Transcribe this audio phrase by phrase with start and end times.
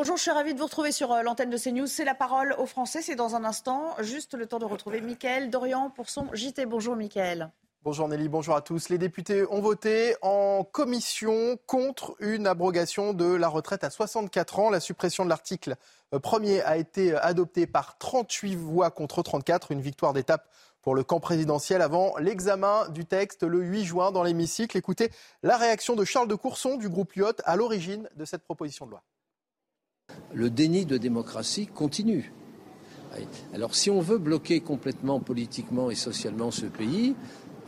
[0.00, 1.86] Bonjour, je suis ravie de vous retrouver sur euh, l'antenne de CNews.
[1.86, 3.02] C'est la parole aux Français.
[3.02, 3.94] C'est dans un instant.
[4.00, 6.64] Juste le temps de retrouver Mickaël Dorian pour son JT.
[6.64, 7.50] Bonjour, Mickaël.
[7.82, 8.88] Bonjour Nelly, bonjour à tous.
[8.88, 14.70] Les députés ont voté en commission contre une abrogation de la retraite à 64 ans.
[14.70, 15.76] La suppression de l'article
[16.14, 20.48] euh, premier a été adoptée par 38 voix contre 34, une victoire d'étape
[20.80, 24.78] pour le camp présidentiel avant l'examen du texte le 8 juin dans l'hémicycle.
[24.78, 25.10] Écoutez
[25.42, 28.92] la réaction de Charles de Courson du groupe Lyot à l'origine de cette proposition de
[28.92, 29.02] loi
[30.32, 32.32] le déni de démocratie continue.
[33.54, 37.14] Alors si on veut bloquer complètement politiquement et socialement ce pays,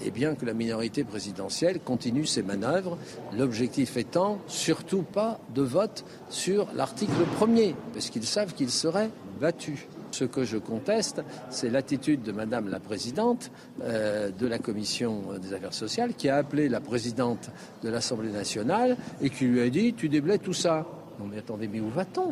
[0.05, 2.99] eh bien que la minorité présidentielle continue ses manœuvres,
[3.37, 9.87] l'objectif étant surtout pas de vote sur l'article premier, parce qu'ils savent qu'ils seraient battus.
[10.11, 13.51] Ce que je conteste, c'est l'attitude de Madame la Présidente
[13.83, 17.51] euh, de la Commission des affaires sociales qui a appelé la Présidente
[17.83, 20.87] de l'Assemblée nationale et qui lui a dit Tu déblais tout ça.
[21.19, 22.31] Non mais attendez, mais où va-t-on?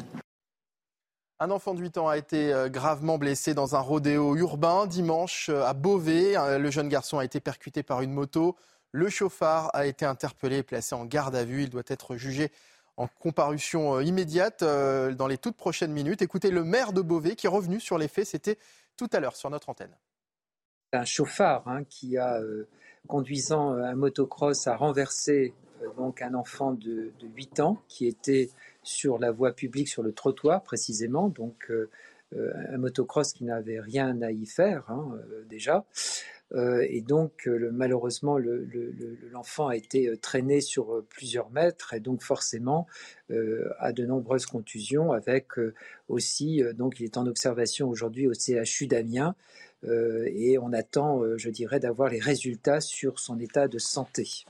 [1.43, 5.49] Un enfant de 8 ans a été euh, gravement blessé dans un rodéo urbain dimanche
[5.49, 6.37] euh, à Beauvais.
[6.37, 8.57] Euh, le jeune garçon a été percuté par une moto.
[8.93, 11.63] Le chauffard a été interpellé et placé en garde à vue.
[11.63, 12.53] Il doit être jugé
[12.99, 16.21] en comparution immédiate dans les toutes prochaines minutes.
[16.21, 18.27] Écoutez le maire de Beauvais qui est revenu sur les faits.
[18.27, 18.59] C'était
[18.99, 19.97] tout à l'heure sur notre antenne.
[20.93, 22.41] Un chauffard hein, qui a,
[23.07, 25.55] conduisant un motocross, a renversé
[25.97, 28.51] donc un enfant de, de 8 ans qui était
[28.91, 31.89] sur la voie publique, sur le trottoir précisément, donc euh,
[32.37, 35.85] euh, un motocross qui n'avait rien à y faire hein, euh, déjà.
[36.83, 38.37] et donc malheureusement
[39.33, 42.89] l'enfant a été traîné sur plusieurs mètres et donc forcément
[43.79, 45.47] a de nombreuses contusions avec
[46.09, 49.37] aussi donc il est en observation aujourd'hui au CHU d'Amiens
[49.85, 54.45] et on attend je dirais d'avoir les résultats sur son état de santé.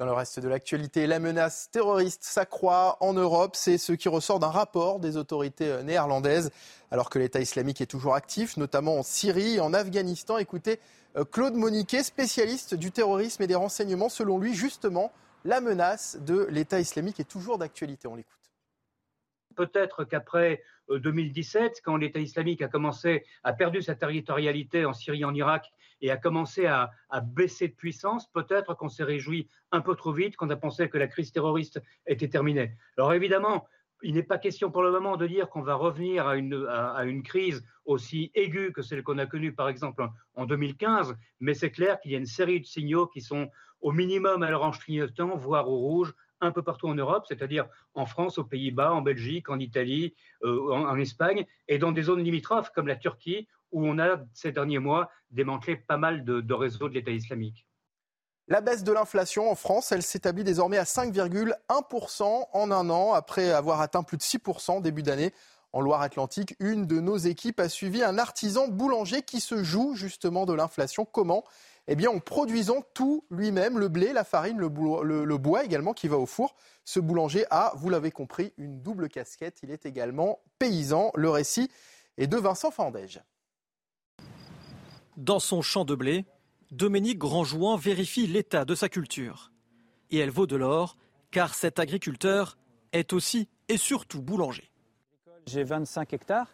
[0.00, 3.54] Dans le reste de l'actualité, la menace terroriste s'accroît en Europe.
[3.54, 6.50] C'est ce qui ressort d'un rapport des autorités euh, néerlandaises,
[6.90, 10.38] alors que l'État islamique est toujours actif, notamment en Syrie et en Afghanistan.
[10.38, 10.80] Écoutez,
[11.18, 14.08] euh, Claude Moniquet, spécialiste du terrorisme et des renseignements.
[14.08, 15.12] Selon lui, justement,
[15.44, 18.08] la menace de l'État islamique est toujours d'actualité.
[18.08, 18.40] On l'écoute.
[19.54, 20.62] Peut-être qu'après
[20.98, 25.72] 2017, euh, quand l'État islamique a commencé, a perdu sa territorialité en Syrie, en Irak
[26.02, 26.90] et a commencé à,
[27.22, 30.98] baisser de puissance, peut-être qu'on s'est réjoui un peu trop vite, qu'on a pensé que
[30.98, 32.74] la crise terroriste était terminée.
[32.96, 33.66] Alors évidemment,
[34.02, 37.04] il n'est pas question pour le moment de dire qu'on va revenir à une, à,
[37.04, 41.70] une, crise aussi aiguë que celle qu'on a connue par exemple en 2015, mais c'est
[41.70, 43.50] clair qu'il y a une série de signaux qui sont
[43.82, 48.06] au minimum à l'orange clignotant, voire au rouge, un peu partout en Europe, c'est-à-dire en
[48.06, 52.70] France, aux Pays-Bas, en Belgique, en Italie, euh, en, Espagne, et dans des zones limitrophes
[52.70, 56.94] comme la Turquie, où on a ces derniers mois démantelé pas mal de, réseaux de
[56.94, 57.66] l'État islamique.
[58.48, 63.52] La baisse de l'inflation en France, elle s'établit désormais à 5,1% en un an, après
[63.52, 65.32] avoir atteint plus de 6% début d'année.
[65.72, 70.44] En Loire-Atlantique, une de nos équipes a suivi un artisan boulanger qui se joue justement
[70.46, 71.04] de l'inflation.
[71.04, 71.44] Comment
[71.88, 74.68] Eh bien, en produisant tout lui-même, le blé, la farine, le,
[75.24, 76.54] le, bois également qui va au four.
[76.84, 79.58] Ce boulanger a, vous l'avez compris, une double casquette.
[79.62, 81.10] Il est également paysan.
[81.14, 81.70] Le récit
[82.16, 83.20] est de Vincent Fandège.
[85.16, 86.26] Dans son champ de blé,
[86.70, 89.50] Dominique Grandjouan vérifie l'état de sa culture.
[90.10, 90.96] Et elle vaut de l'or,
[91.30, 92.56] car cet agriculteur
[92.92, 94.70] est aussi et surtout boulanger.
[95.46, 96.48] J'ai 25 hectares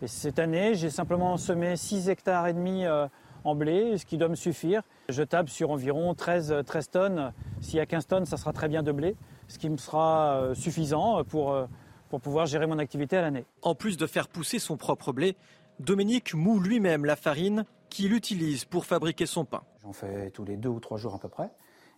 [0.00, 3.08] et cette année, j'ai simplement semé 6 hectares et demi euh,
[3.48, 4.82] en blé, ce qui doit me suffire.
[5.08, 7.32] Je table sur environ 13, 13 tonnes.
[7.60, 9.16] S'il y a 15 tonnes, ça sera très bien de blé,
[9.48, 11.66] ce qui me sera euh, suffisant pour, euh,
[12.10, 13.44] pour pouvoir gérer mon activité à l'année.
[13.62, 15.36] En plus de faire pousser son propre blé,
[15.80, 19.62] Dominique moue lui-même la farine qu'il utilise pour fabriquer son pain.
[19.82, 21.50] J'en fais tous les deux ou trois jours à peu près,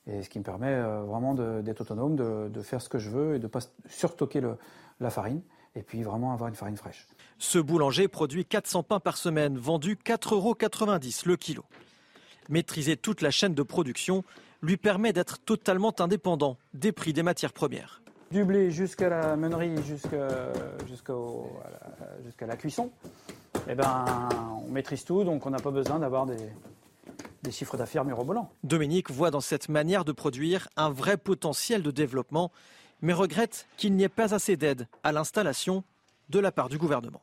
[0.07, 3.35] et ce qui me permet euh, vraiment d'être autonome, de, faire ce que je veux
[3.35, 4.43] et de ne pas surstocker
[5.01, 5.41] la farine,
[5.75, 7.09] et puis vraiment avoir une farine fraîche.
[7.43, 10.57] Ce boulanger produit 400 pains par semaine, vendus 4,90 euros
[11.25, 11.65] le kilo.
[12.51, 14.25] Maîtriser toute la chaîne de production
[14.61, 18.03] lui permet d'être totalement indépendant des prix des matières premières.
[18.31, 20.29] Du blé jusqu'à la meunerie, jusqu'à
[22.47, 22.93] la cuisson
[23.69, 24.05] eh ben,
[24.63, 26.37] on maîtrise tout, donc on n'a pas besoin d'avoir des,
[27.43, 28.53] des chiffres d'affaires mirobolants.
[28.65, 32.53] Dominique voit dans cette manière de produire un vrai potentiel de développement,
[33.01, 35.85] mais regrette qu'il n'y ait pas assez d'aide à l'installation
[36.31, 37.23] de la part du gouvernement.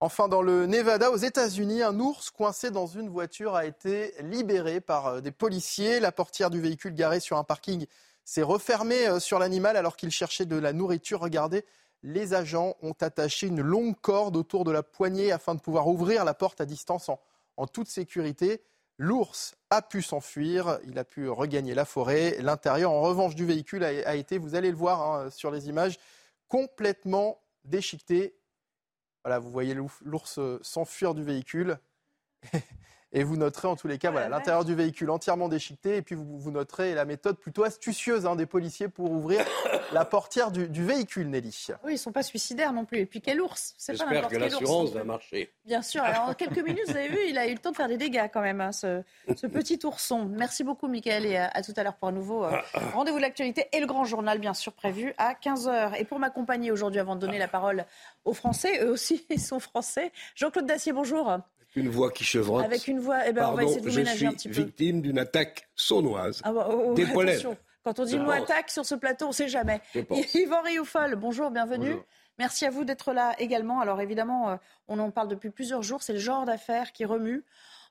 [0.00, 4.80] Enfin, dans le Nevada, aux États-Unis, un ours coincé dans une voiture a été libéré
[4.80, 6.00] par euh, des policiers.
[6.00, 7.86] La portière du véhicule garé sur un parking
[8.24, 11.20] s'est refermée euh, sur l'animal alors qu'il cherchait de la nourriture.
[11.20, 11.64] Regardez,
[12.02, 16.24] les agents ont attaché une longue corde autour de la poignée afin de pouvoir ouvrir
[16.24, 18.60] la porte à distance en, toute sécurité.
[18.98, 22.38] L'ours a pu s'enfuir, il a pu regagner la forêt.
[22.40, 25.96] L'intérieur, en revanche, du véhicule a, été, vous allez le voir hein, sur les images,
[26.52, 28.36] complètement déchiqueté
[29.24, 31.78] voilà, vous voyez l'ours s'enfuir du véhicule.
[33.14, 35.96] Et vous noterez en tous les cas voilà, l'intérieur du véhicule entièrement déchiqueté.
[35.96, 39.44] Et puis vous, vous noterez la méthode plutôt astucieuse hein, des policiers pour ouvrir
[39.92, 41.66] la portière du, véhicule, Nelly.
[41.84, 43.00] Oui, ils ne sont pas suicidaires non plus.
[43.00, 43.74] Et puis quel ours?
[43.78, 45.52] J'espère que l'assurance va marcher.
[45.66, 46.02] Bien sûr.
[46.02, 47.98] Alors en quelques minutes, vous avez vu, il a eu le temps de faire des
[47.98, 49.02] dégâts quand même, hein, ce,
[49.46, 50.24] petit ourson.
[50.24, 51.26] Merci beaucoup, Mickaël.
[51.26, 52.56] Et à, tout à l'heure pour un nouveau euh,
[52.94, 56.00] rendez-vous de l'actualité et le grand journal, bien sûr, prévu à 15h.
[56.00, 57.84] Et pour m'accompagner aujourd'hui, avant de donner la parole
[58.24, 60.12] aux Français, eux aussi, ils sont français.
[60.34, 61.42] Jean-Claude Dacier, bonjour
[61.74, 62.64] une voix qui chevrotte.
[62.64, 64.54] Avec une voix, eh ben, on va essayer de vous ménager un petit peu.
[64.54, 66.40] Je suis victime d'une attaque sournoise.
[66.44, 67.06] Ah bah, oh, oh, Des
[67.84, 69.80] Quand on dit mot attaque sur ce plateau, on ne sait jamais.
[70.34, 71.96] Yvan Rioufol, bonjour, bienvenue.
[72.38, 73.80] Merci à vous d'être là également.
[73.80, 74.56] Alors évidemment, euh,
[74.88, 76.02] on en parle depuis plusieurs jours.
[76.02, 77.44] C'est le genre d'affaire qui remue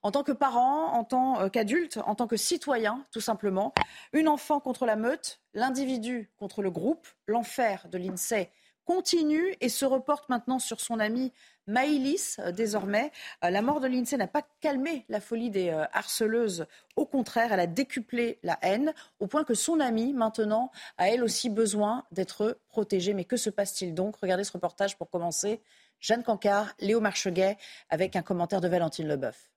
[0.04, 3.74] en tant que parent, en tant euh, qu'adulte, en tant que citoyen, tout simplement.
[4.13, 8.50] Une enfant contre la meute, l'individu contre le groupe, l'enfer de l'INSEE
[8.93, 11.31] continue et se reporte maintenant sur son ami
[11.65, 13.09] Maïlis euh, désormais.
[13.41, 16.65] Euh, la mort de l'INSEE n'a pas calmé la folie des euh, harceleuses.
[16.97, 21.23] Au contraire, elle a décuplé la haine au point que son amie, maintenant, a elle
[21.23, 23.13] aussi besoin d'être protégée.
[23.13, 24.17] Mais que se passe-t-il donc?
[24.17, 25.61] Regardez ce reportage pour commencer.
[26.01, 27.57] Jeanne Cancard, Léo Marcheguet,
[27.89, 29.51] avec un commentaire de Valentine Leboeuf.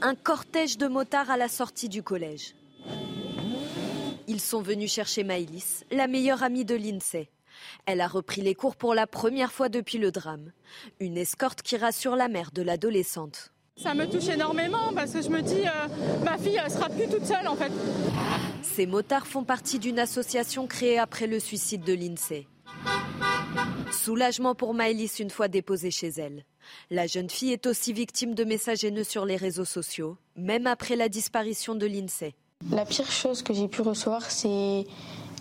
[0.00, 2.54] Un cortège de motards à la sortie du collège.
[4.32, 7.28] Ils sont venus chercher Maïlis, la meilleure amie de l'INSEE.
[7.84, 10.52] Elle a repris les cours pour la première fois depuis le drame.
[11.00, 13.52] Une escorte qui rassure la mère de l'adolescente.
[13.76, 17.08] Ça me touche énormément parce que je me dis, euh, ma fille, elle sera plus
[17.08, 17.70] toute seule en fait.
[18.62, 22.46] Ces motards font partie d'une association créée après le suicide de l'INSEE.
[23.92, 26.46] Soulagement pour Maëlys une fois déposée chez elle.
[26.88, 30.96] La jeune fille est aussi victime de messages haineux sur les réseaux sociaux, même après
[30.96, 32.34] la disparition de l'INSEE.
[32.70, 34.86] La pire chose que j'ai pu recevoir, c'est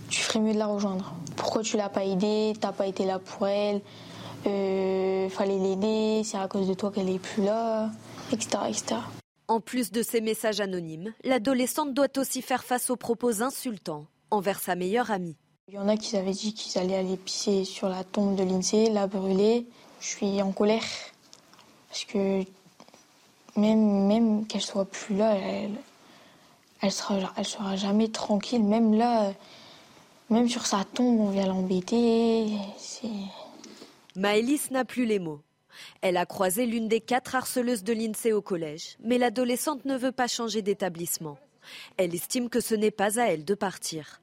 [0.09, 1.13] tu ferais mieux de la rejoindre.
[1.37, 2.53] Pourquoi tu l'as pas aidée?
[2.59, 3.81] T'as pas été là pour elle?
[4.45, 6.23] Euh, Fallait l'aider?
[6.25, 7.89] C'est à cause de toi qu'elle est plus là,
[8.33, 8.95] etc., etc.
[9.47, 14.59] En plus de ces messages anonymes, l'adolescente doit aussi faire face aux propos insultants envers
[14.59, 15.35] sa meilleure amie.
[15.67, 18.43] Il y en a qui avaient dit qu'ils allaient aller pisser sur la tombe de
[18.43, 19.67] l'INSEE, la brûler.
[20.01, 20.83] Je suis en colère.
[21.89, 22.43] Parce que
[23.55, 25.71] même, même qu'elle soit plus là, elle,
[26.81, 28.63] elle sera, elle sera jamais tranquille.
[28.63, 29.33] Même là,
[30.29, 32.57] même sur sa tombe, on vient l'embêter.
[34.15, 35.41] Maëlys n'a plus les mots.
[36.01, 40.11] Elle a croisé l'une des quatre harceleuses de l'INSEE au collège, mais l'adolescente ne veut
[40.11, 41.37] pas changer d'établissement.
[41.97, 44.20] Elle estime que ce n'est pas à elle de partir.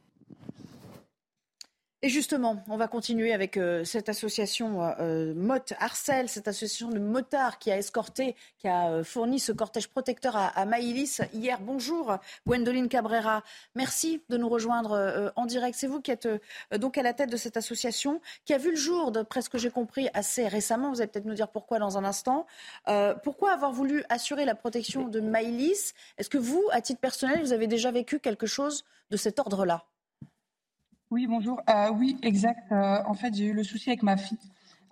[2.01, 6.91] Et justement, on va continuer avec euh, cette association euh, euh, Mot Arcel, cette association
[6.91, 11.59] de motards qui a escorté, qui a fourni ce cortège protecteur à, Maïlis hier.
[11.61, 13.43] Bonjour, Gwendoline Cabrera.
[13.75, 15.77] Merci de nous rejoindre en direct.
[15.77, 16.29] C'est vous qui êtes
[16.71, 19.59] donc à la tête de cette association qui a vu le jour, d'après ce que
[19.59, 20.91] j'ai compris, assez récemment.
[20.91, 22.47] Vous allez peut-être nous dire pourquoi dans un instant.
[23.25, 25.95] pourquoi avoir voulu assurer la protection de Maïlis?
[26.17, 29.85] Est-ce que vous, à titre personnel, vous avez déjà vécu quelque chose de cet ordre-là?
[31.11, 31.61] Oui, bonjour.
[31.71, 32.71] Euh, oui, exact.
[32.71, 34.39] Euh, en fait, j'ai eu le souci avec ma fille.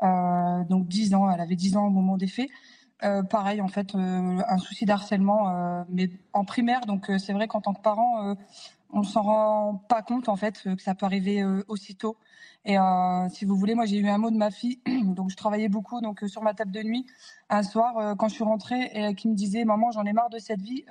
[0.03, 2.49] Euh, donc 10 ans, elle avait 10 ans au moment des faits.
[3.31, 6.87] pareil, en fait, un souci d'harcèlement, mais en primaire.
[6.87, 8.35] Donc c'est vrai qu'en tant que parent,
[8.91, 12.17] on s'en rend pas compte en fait que ça peut arriver aussitôt.
[12.65, 12.77] Et
[13.31, 16.01] si vous voulez, moi j'ai eu un mot de ma fille, donc je travaillais beaucoup
[16.01, 17.07] donc sur ma table de nuit
[17.51, 20.39] un soir quand je suis rentrée et qui me disait maman j'en ai marre de
[20.39, 20.85] cette vie,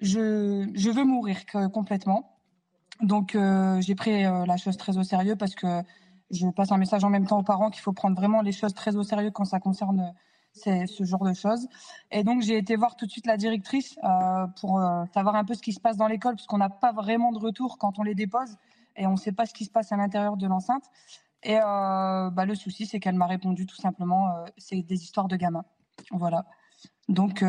[0.00, 1.38] je, je veux mourir
[1.72, 2.37] complètement.
[3.00, 5.82] Donc euh, j'ai pris euh, la chose très au sérieux parce que
[6.30, 8.74] je passe un message en même temps aux parents qu'il faut prendre vraiment les choses
[8.74, 10.12] très au sérieux quand ça concerne
[10.52, 11.68] ce genre de choses.
[12.10, 14.82] Et donc j'ai été voir tout de suite la directrice euh, pour
[15.14, 17.38] savoir un peu ce qui se passe dans l'école parce qu'on n'a pas vraiment de
[17.38, 18.56] retour quand on les dépose
[18.96, 20.84] et on ne sait pas ce qui se passe à l'intérieur de l'enceinte.
[21.44, 25.64] Et bah, le souci c'est qu'elle m'a répondu tout simplement c'est des histoires de gamins.
[26.10, 26.44] Voilà.
[27.08, 27.44] Donc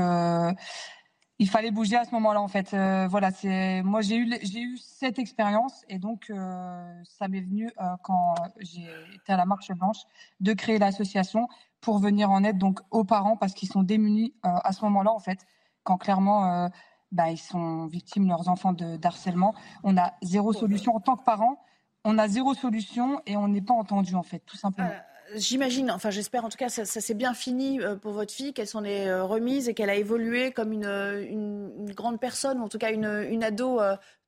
[1.40, 2.74] il fallait bouger à ce moment-là en fait.
[2.74, 7.40] Euh, voilà, c'est moi j'ai eu j'ai eu cette expérience et donc euh, ça m'est
[7.40, 10.00] venu euh, quand j'ai été à la marche blanche
[10.42, 11.48] de créer l'association
[11.80, 15.20] pour venir en aide donc aux parents parce qu'ils sont démunis à ce moment-là en
[15.20, 15.40] fait
[15.84, 16.70] quand clairement
[17.14, 19.56] bah, ils sont victimes leurs enfants de d'harcèlement.
[19.84, 21.64] On a zéro solution en tant que parents.
[22.04, 24.90] On a zéro solution et on n'est pas entendu en fait, tout simplement.
[25.36, 28.54] J'imagine, enfin j'espère en tout cas, ça, ça s'est bien fini euh, pour votre fille,
[28.54, 32.60] qu'elle s'en est euh, remise et qu'elle a évolué comme une, euh, une, grande personne,
[32.60, 33.80] ou en tout cas une, une ado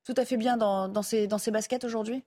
[0.04, 2.24] tout à fait bien dans, dans, ses, dans ses baskets aujourd'hui?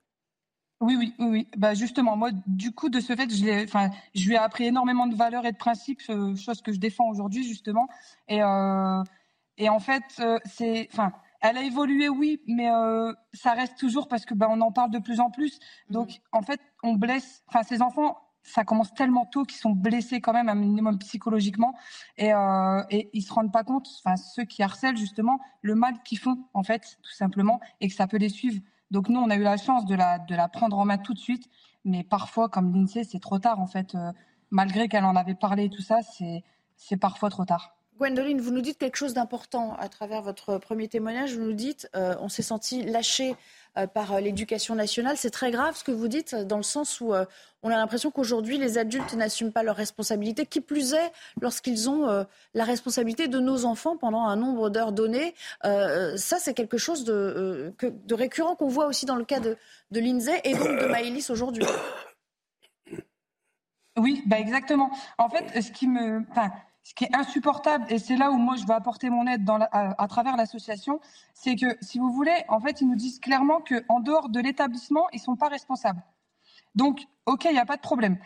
[0.80, 4.34] Oui, oui, oui, Bah justement, moi, du coup, de ce fait, je, enfin, je lui
[4.34, 7.88] ai appris énormément de valeurs et de principes, chose que je défends aujourd'hui, justement.
[8.28, 8.38] Et,
[9.56, 10.02] et en fait,
[10.44, 12.68] c'est, enfin, elle a évolué, oui, mais
[13.32, 15.58] ça reste toujours parce que bah, on en parle de plus en plus.
[15.90, 16.12] Donc, mmh.
[16.32, 17.42] en fait, on blesse.
[17.48, 21.74] Enfin, ces enfants, ça commence tellement tôt qu'ils sont blessés quand même un minimum psychologiquement
[22.16, 25.94] et, euh, et ils se rendent pas compte, enfin ceux qui harcèlent justement, le mal
[26.04, 28.60] qu'ils font en fait tout simplement et que ça peut les suivre.
[28.92, 31.48] Donc nous on a eu la chance de la prendre en main tout de suite,
[31.84, 33.94] mais parfois comme l'Insee c'est trop tard en fait.
[33.94, 34.12] Euh,
[34.54, 35.98] malgré qu'elle en avait parlé et tout ça,
[36.76, 37.76] c'est parfois trop tard.
[37.98, 41.34] Gwendoline, vous nous dites quelque chose d'important à travers votre premier témoignage.
[41.34, 43.36] Vous nous dites, euh, on s'est senti lâché
[43.76, 45.16] euh, par euh, l'éducation nationale.
[45.16, 47.24] C'est très grave ce que vous dites, dans le sens où euh,
[47.64, 52.26] on a l'impression qu'aujourd'hui, les adultes n'assument pas leurs responsabilités, qui plus est lorsqu'ils ont
[52.52, 55.34] la responsabilité de nos enfants pendant un nombre d'heures données.
[55.62, 57.72] ça, c'est quelque chose de,
[58.12, 59.56] récurrent qu'on voit aussi dans le cas de,
[59.90, 61.64] de Lindsay et donc de Maëlys aujourd'hui.
[63.96, 64.90] Oui, bah exactement.
[65.16, 66.22] En fait, ce qui me,
[66.84, 70.06] ce qui est insupportable, et c'est là où moi je veux apporter mon aide à,
[70.06, 71.00] travers l'association,
[71.32, 75.06] c'est que si vous voulez, en fait, ils nous disent clairement qu'en dehors de l'établissement,
[75.14, 76.02] ils sont pas responsables.
[76.74, 78.18] Donc, ok, il n'y a pas de problème.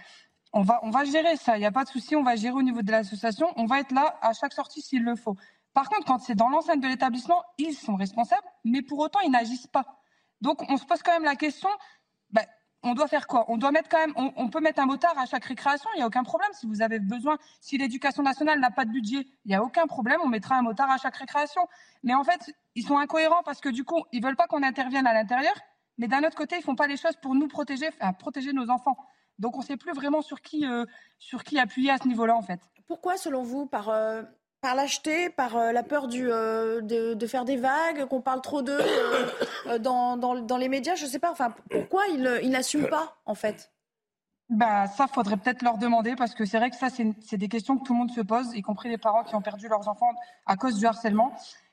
[0.53, 2.55] On va, on va gérer ça, il n'y a pas de souci, on va gérer
[2.55, 5.37] au niveau de l'association, on va être là à chaque sortie s'il le faut.
[5.73, 9.31] Par contre, quand c'est dans l'enceinte de l'établissement, ils sont responsables, mais pour autant, ils
[9.31, 10.03] n'agissent pas.
[10.41, 11.69] Donc, on se pose quand même la question,
[12.31, 12.43] bah,
[12.89, 13.45] on doit faire quoi?
[13.49, 16.03] On doit mettre quand même, on, peut mettre un motard à chaque récréation, il n'y
[16.03, 16.51] a aucun problème.
[16.53, 19.87] Si vous avez besoin, si l'éducation nationale n'a pas de budget, il n'y a aucun
[19.87, 21.63] problème, on mettra un motard à chaque récréation.
[22.03, 25.07] Mais en fait, ils sont incohérents parce que du coup, ils veulent pas qu'on intervienne
[25.07, 25.55] à l'intérieur,
[25.99, 28.97] mais d'un autre côté, ils font pas les choses pour nous protéger, protéger nos enfants.
[29.39, 30.85] Donc on ne sait plus vraiment sur qui, euh,
[31.19, 32.61] sur qui appuyer à ce niveau-là, en fait.
[32.87, 34.23] Pourquoi, selon vous, par euh,
[34.61, 38.81] par l'acheter, par euh, la peur euh, de, faire des vagues, qu'on parle trop d'eux
[39.67, 41.31] euh, dans, dans, les médias Je ne sais pas.
[41.31, 43.71] Enfin, pourquoi ils, n'assument pas, en fait?
[44.49, 47.77] Bah, ça, faudrait peut-être leur demander parce que c'est vrai que ça, c'est des questions
[47.77, 50.13] que tout le monde se pose, y compris les parents qui ont perdu leurs enfants
[50.47, 51.33] à cause du harcèlement.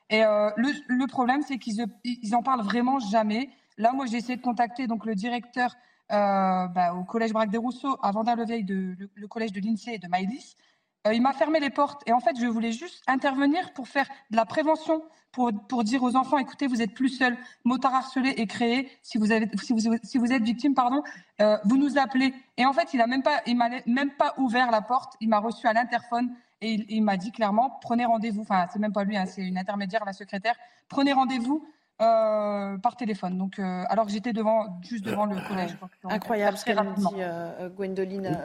[0.10, 3.50] Et le, problème, c'est qu'ils ils en parlent vraiment jamais.
[3.78, 5.74] Là, moi, j'ai essayé de contacter donc le directeur
[6.10, 10.08] bah, au collège Braque des Rousseaux, à Vendin-le-Vieil, de, le, collège de l'INSEE et de
[10.08, 10.58] Maïlis.
[11.08, 12.02] Euh, il m'a fermé les portes.
[12.08, 16.02] Et en fait, je voulais juste intervenir pour faire de la prévention, pour, pour dire
[16.04, 17.38] aux enfants, écoutez, vous êtes plus seuls.
[17.64, 18.90] Motard harcelé est créé.
[19.02, 21.04] Si vous, avez, si vous, si vous êtes victime, pardon,
[21.42, 22.34] euh, vous nous appelez.
[22.58, 25.14] Et en fait, il a même pas, m'a même pas ouvert la porte.
[25.20, 28.42] Il m'a reçu à l'interphone et il, m'a dit clairement, prenez rendez-vous.
[28.42, 30.56] Enfin, c'est même pas lui, hein, c'est une intermédiaire, la secrétaire.
[30.88, 31.68] Prenez rendez-vous.
[32.02, 33.38] Euh, par téléphone.
[33.38, 35.78] Donc, euh, alors que j'étais devant, juste devant le collège.
[36.04, 38.38] Incroyable ce qu'elle dit, euh, Gwendoline.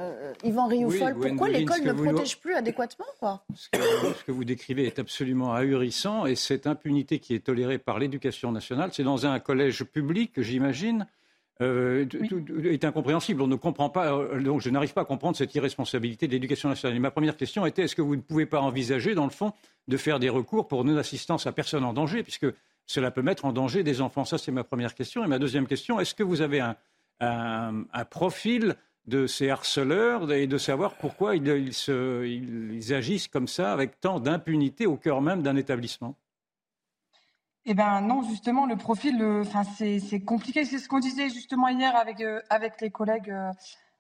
[0.45, 3.79] Yvan Rioufol, pourquoi l'école ne protège plus adéquatement quoi ce, que,
[4.15, 8.53] ce que vous décrivez est absolument ahurissant et cette impunité qui est tolérée par l'éducation
[8.53, 11.09] nationale, c'est dans un collège public, j'imagine,
[11.61, 12.07] euh,
[12.65, 13.43] est incompréhensible.
[13.43, 16.97] On ne comprend pas, donc je n'arrive pas à comprendre cette irresponsabilité de l'éducation nationale.
[16.97, 19.53] Et ma première question était est-ce que vous ne pouvez pas envisager, dans le fond,
[19.89, 22.47] de faire des recours pour non-assistance à personne en danger, puisque
[22.87, 25.25] cela peut mettre en danger des enfants Ça, c'est ma première question.
[25.25, 26.61] Et ma deuxième question, est-ce que vous avez
[27.21, 34.21] un, profil de ces harceleurs et de savoir pourquoi ils, agissent comme ça, avec tant
[34.21, 36.17] d'impunité au cœur même d'un établissement?
[37.67, 40.65] Eh bien non, justement, le profil, enfin c'est compliqué.
[40.65, 43.53] C'est ce qu'on disait justement hier avec, euh, avec les collègues euh,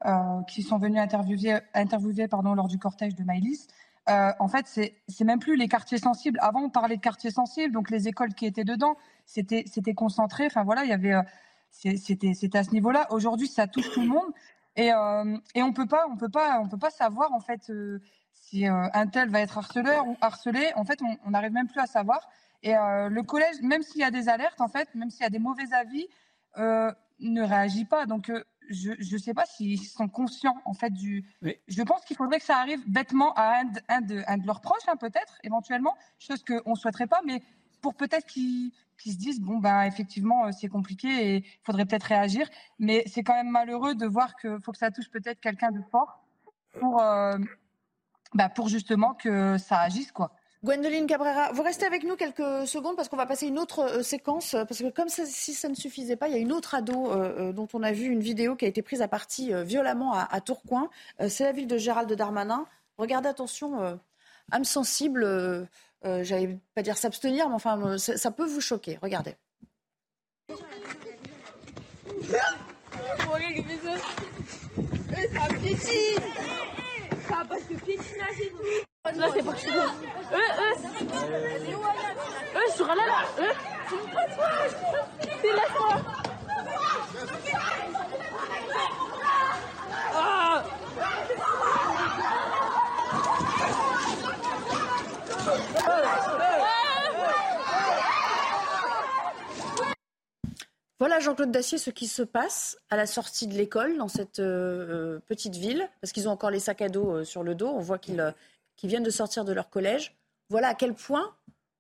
[0.06, 3.68] euh, qui sont venus interviewer, interviewer pardon, lors du cortège de Maïlis.
[4.10, 6.38] Euh, en fait, c'est même plus les quartiers sensibles.
[6.42, 10.46] Avant, on parlait de quartiers sensibles, donc les écoles qui étaient dedans, c'était concentré.
[10.46, 11.22] Enfin voilà, il y avait, euh,
[11.70, 13.06] c'était à ce niveau-là.
[13.10, 14.32] Aujourd'hui, ça touche tout le monde,
[14.76, 17.70] et, euh, et on peut pas, on peut pas, on peut pas savoir en fait
[18.32, 20.72] si un tel va être harceleur ou harcelé.
[20.74, 22.28] En fait, on n'arrive même plus à savoir.
[22.62, 25.30] Et le collège, même s'il y a des alertes, en fait, même s'il y a
[25.30, 26.08] des mauvais avis,
[26.56, 28.06] ne réagit pas.
[28.06, 28.32] Donc
[28.70, 31.24] je ne sais pas s'ils sont conscients en fait du.
[31.68, 33.64] Je pense qu'il faudrait que ça arrive bêtement à un
[34.00, 37.42] de, un de, leurs proches, hein, peut-être, éventuellement, chose qu'on ne souhaiterait pas, mais
[37.80, 38.72] pour peut-être qu'ils
[39.04, 42.48] se disent bon ben effectivement euh, c'est compliqué et il faudrait peut-être réagir,
[42.78, 45.82] mais c'est quand même malheureux de voir qu'il faut que ça touche peut-être quelqu'un de
[45.90, 46.22] fort
[46.78, 47.36] pour euh,
[48.34, 50.32] bah, pour justement que ça agisse quoi.
[50.62, 54.02] Gwendoline Cabrera, vous restez avec nous quelques secondes parce qu'on va passer une autre euh,
[54.02, 54.50] séquence.
[54.50, 57.52] Parce que comme si ça ne suffisait pas, il y a une autre ado euh,
[57.52, 60.90] dont on a vu une vidéo qui a été prise à partie violemment à, Tourcoing.
[61.28, 62.66] C'est la ville de Gérald Darmanin.
[62.98, 63.98] Regardez, attention,
[64.52, 65.68] âme sensible,
[66.02, 68.98] j'allais pas dire s'abstenir, mais enfin, ça peut vous choquer.
[69.00, 69.36] Regardez.
[77.32, 80.74] Ah, parce que piétinage Là, c'est pas que je suis Eux, eux,
[82.54, 83.54] eux, sur là, là, eux,
[85.22, 85.96] c'est laisse-moi.
[90.14, 90.62] Ah
[100.98, 105.20] Voilà, Jean-Claude Dacier, ce qui se passe à la sortie de l'école dans cette euh,
[105.26, 107.68] petite ville, parce qu'ils ont encore les sacs à dos euh, sur le dos.
[107.68, 108.32] On voit qu'ils euh,
[108.86, 110.16] viennent de sortir de leur collège.
[110.48, 111.34] Voilà à quel point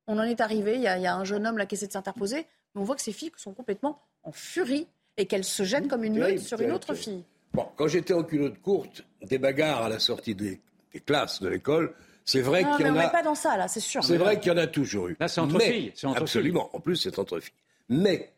[0.06, 0.74] on en est arrivé.
[0.76, 3.02] Il y a, un jeune homme là qui essaie de s'interposer, mais on voit que
[3.02, 6.72] ces filles sont complètement en furie et qu'elles se gênent comme une meute sur une
[6.72, 7.24] autre fille.
[7.52, 10.60] Bon, quand j'étais en culotte courte, des bagarres à la sortie des,
[11.04, 13.08] classes de l'école, c'est vrai qu'il y en mais on a.
[13.08, 14.04] pas dans ça là, c'est sûr.
[14.04, 15.16] C'est vrai qu'il y en a toujours eu.
[15.18, 15.92] Là, c'est entre filles.
[16.14, 16.70] absolument.
[16.74, 17.54] En plus, c'est entre filles.
[17.88, 18.32] Mais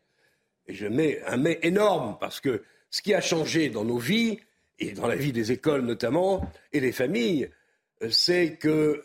[0.67, 4.39] et je mets un mais énorme parce que ce qui a changé dans nos vies,
[4.79, 7.51] et dans la vie des écoles notamment, et des familles,
[8.11, 9.05] c'est que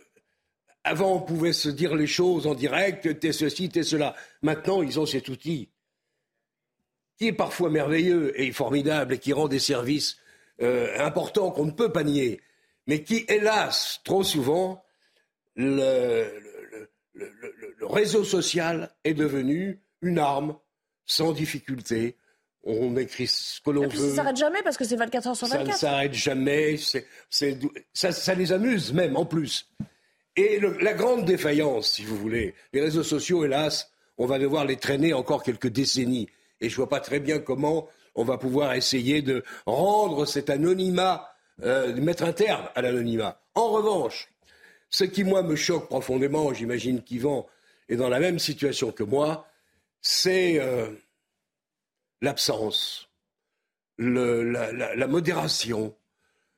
[0.84, 4.16] avant on pouvait se dire les choses en direct, t'es ceci, t'es cela.
[4.42, 5.70] Maintenant, ils ont cet outil
[7.18, 10.18] qui est parfois merveilleux et formidable et qui rend des services
[10.62, 12.42] euh, importants qu'on ne peut pas nier,
[12.86, 14.84] mais qui, hélas, trop souvent,
[15.56, 16.32] le
[17.82, 20.58] réseau social est devenu une arme
[21.06, 22.16] sans difficulté.
[22.70, 23.98] On écrit ce que l'on veut.
[23.98, 25.66] Ça ne s'arrête jamais parce que c'est 24 heures sur 24.
[25.66, 26.76] Ça ne s'arrête jamais.
[27.94, 29.70] ça, les amuse même en plus.
[30.36, 34.76] Et la grande défaillance, si vous voulez, les réseaux sociaux, hélas, on va devoir les
[34.76, 36.28] traîner encore quelques décennies.
[36.60, 40.50] Et je ne vois pas très bien comment on va pouvoir essayer de rendre cet
[40.50, 41.30] anonymat,
[41.64, 43.40] euh, de mettre un terme à l'anonymat.
[43.56, 44.28] En revanche,
[44.90, 47.48] ce qui, moi, me choque profondément, j'imagine qu'Yvan
[47.88, 49.48] est dans la même situation que moi,
[50.02, 50.88] c'est euh,
[52.22, 53.10] l'absence,
[53.98, 55.96] la, modération,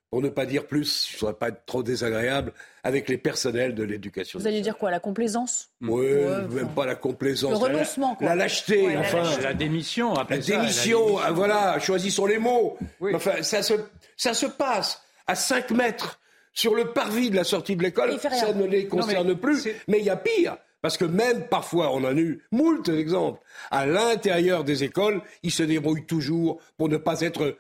[0.10, 3.84] pour ne pas dire plus, je ne pas être trop désagréable, avec les personnels de
[3.84, 4.40] l'éducation.
[4.40, 6.08] Vous allez dire quoi La complaisance Oui,
[6.52, 7.52] même pas la complaisance.
[7.52, 9.24] Le renoncement, La lâcheté, enfin.
[9.42, 12.78] La, démission, la démission, la ah, voilà, choisissons les mots.
[13.14, 13.74] Enfin, ça se,
[14.18, 16.20] ça se passe à 5 mètres
[16.54, 18.20] sur le parvis de la sortie de l'école.
[18.20, 19.68] Ça ne les concerne plus.
[19.88, 20.58] Mais il y a pire.
[20.82, 25.64] Parce que même parfois, on a eu moult exemples, à l'intérieur des écoles, ils se
[25.64, 27.58] débrouillent toujours pour ne pas être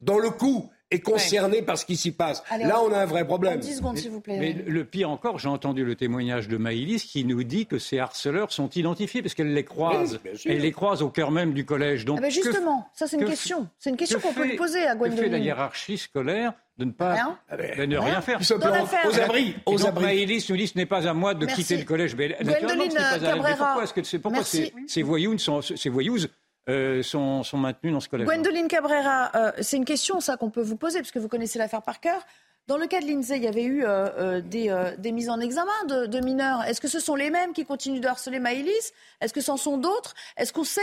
[0.00, 2.42] dans le coup et concerné par ce qui s'y passe.
[2.50, 3.60] Là, on a un vrai problème.
[3.60, 4.38] 10 secondes, s'il vous plaît.
[4.38, 7.98] Mais le pire encore, j'ai entendu le témoignage de Maïlis qui nous dit que ces
[7.98, 10.18] harceleurs sont identifiés parce qu'elle les croise.
[10.44, 12.04] elle les croise au cœur même du collège.
[12.04, 13.68] Donc, ah ben justement, ça c'est une question.
[13.78, 15.24] C'est une question qu'on peut lui poser à Gwendoline.
[15.24, 17.38] Que fait la hiérarchie scolaire de ne pas rien.
[17.48, 18.40] Ah ben, de ne rien, faire.
[18.40, 19.54] aux abris.
[19.66, 20.04] Aux abris.
[20.04, 22.16] Maïlis nous dit ce n'est pas à moi de quitter le collège.
[22.16, 23.54] Mais Gwendoline Cabrera.
[23.54, 26.26] Pourquoi, est-ce que pourquoi ces, ces voyous sont, ces voyous
[26.68, 28.26] euh, sont, maintenus dans ce collège.
[28.26, 31.82] Gwendoline Cabrera, euh, c'est une question ça qu'on peut vous poser, puisque vous connaissez l'affaire
[31.82, 32.24] par cœur.
[32.66, 36.20] Dans le cas de l'INSEE, il y avait eu euh, des, mises en examen de,
[36.20, 36.62] mineurs.
[36.64, 38.92] Est-ce que ce sont les mêmes qui continuent de harceler Maëlys?
[39.20, 40.14] Est-ce que ce sont d'autres?
[40.36, 40.80] Est-ce qu'on sait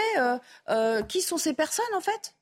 [1.07, 2.33] qui sont ces personnes en fait?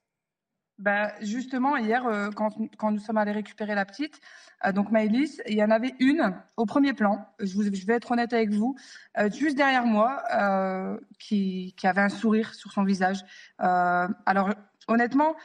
[0.77, 2.03] Bah, Justement, hier,
[2.35, 4.19] quand, nous sommes allés récupérer la petite,
[4.63, 8.33] euh, donc Maëlys, il y en avait une au premier plan, je, vais être honnête
[8.33, 8.75] avec vous,
[9.17, 13.23] euh, juste derrière moi, euh, qui, avait un sourire sur son visage.
[13.57, 14.53] alors
[14.87, 15.35] honnêtement,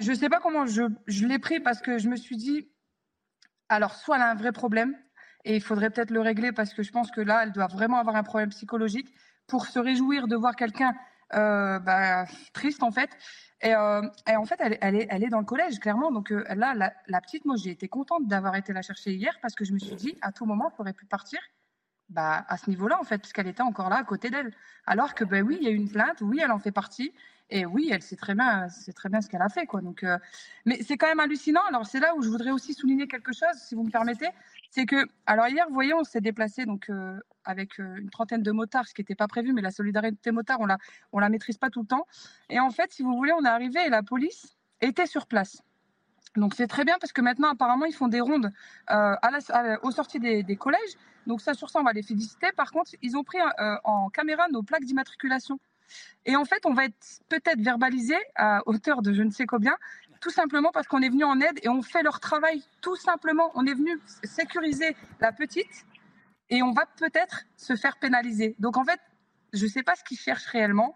[0.00, 2.68] je ne sais pas comment je, je l'ai pris parce que je me suis dit,
[3.68, 4.96] alors soit elle a un vrai problème,
[5.44, 7.98] et il faudrait peut-être le régler parce que je pense que là, elle doit vraiment
[7.98, 9.14] avoir un problème psychologique
[9.46, 10.94] pour se réjouir de voir quelqu'un
[11.30, 13.10] bah, triste en fait.
[13.64, 16.12] Euh, et, en fait, elle, est, dans le collège, clairement.
[16.12, 19.54] Donc euh, là, la, petite, moi, j'ai été contente d'avoir été la chercher hier parce
[19.54, 21.40] que je me suis dit, à tout moment, elle aurait pu partir
[22.08, 24.54] bah, à ce niveau-là, en fait, puisqu'elle était encore là à côté d'elle.
[24.86, 27.12] Alors que, ben oui, il y a eu une plainte, oui, elle en fait partie.
[27.50, 29.80] Et oui, elle sait très bien, c'est très bien ce qu'elle a fait, quoi.
[29.80, 30.18] Donc, euh,
[30.66, 31.62] mais c'est quand même hallucinant.
[31.68, 34.28] Alors c'est là où je voudrais aussi souligner quelque chose, si vous me permettez,
[34.70, 36.90] c'est que, alors hier, vous voyez, on s'est déplacé donc
[37.48, 40.60] avec euh, une trentaine de motards, ce qui n'était pas prévu, mais la solidarité motard,
[40.60, 40.78] on la,
[41.12, 42.06] on la maîtrise pas tout le temps.
[42.50, 45.62] Et en fait, si vous voulez, on est arrivé et la police était sur place.
[46.36, 48.52] Donc c'est très bien parce que maintenant apparemment ils font des rondes
[48.90, 50.94] euh, à la, aux sorties des, collèges.
[51.26, 52.52] Donc ça sur ça on va les féliciter.
[52.54, 55.58] Par contre ils ont pris euh, en caméra nos plaques d'immatriculation.
[56.26, 59.76] Et en fait on va être peut-être verbalisé à hauteur de je ne sais combien,
[60.20, 63.50] tout simplement parce qu'on est venu en aide et on fait leur travail tout simplement.
[63.54, 65.86] On est venu sécuriser la petite
[66.50, 68.56] et on va peut-être se faire pénaliser.
[68.58, 69.00] Donc en fait,
[69.52, 70.94] je ne sais pas ce qu'ils cherchent réellement.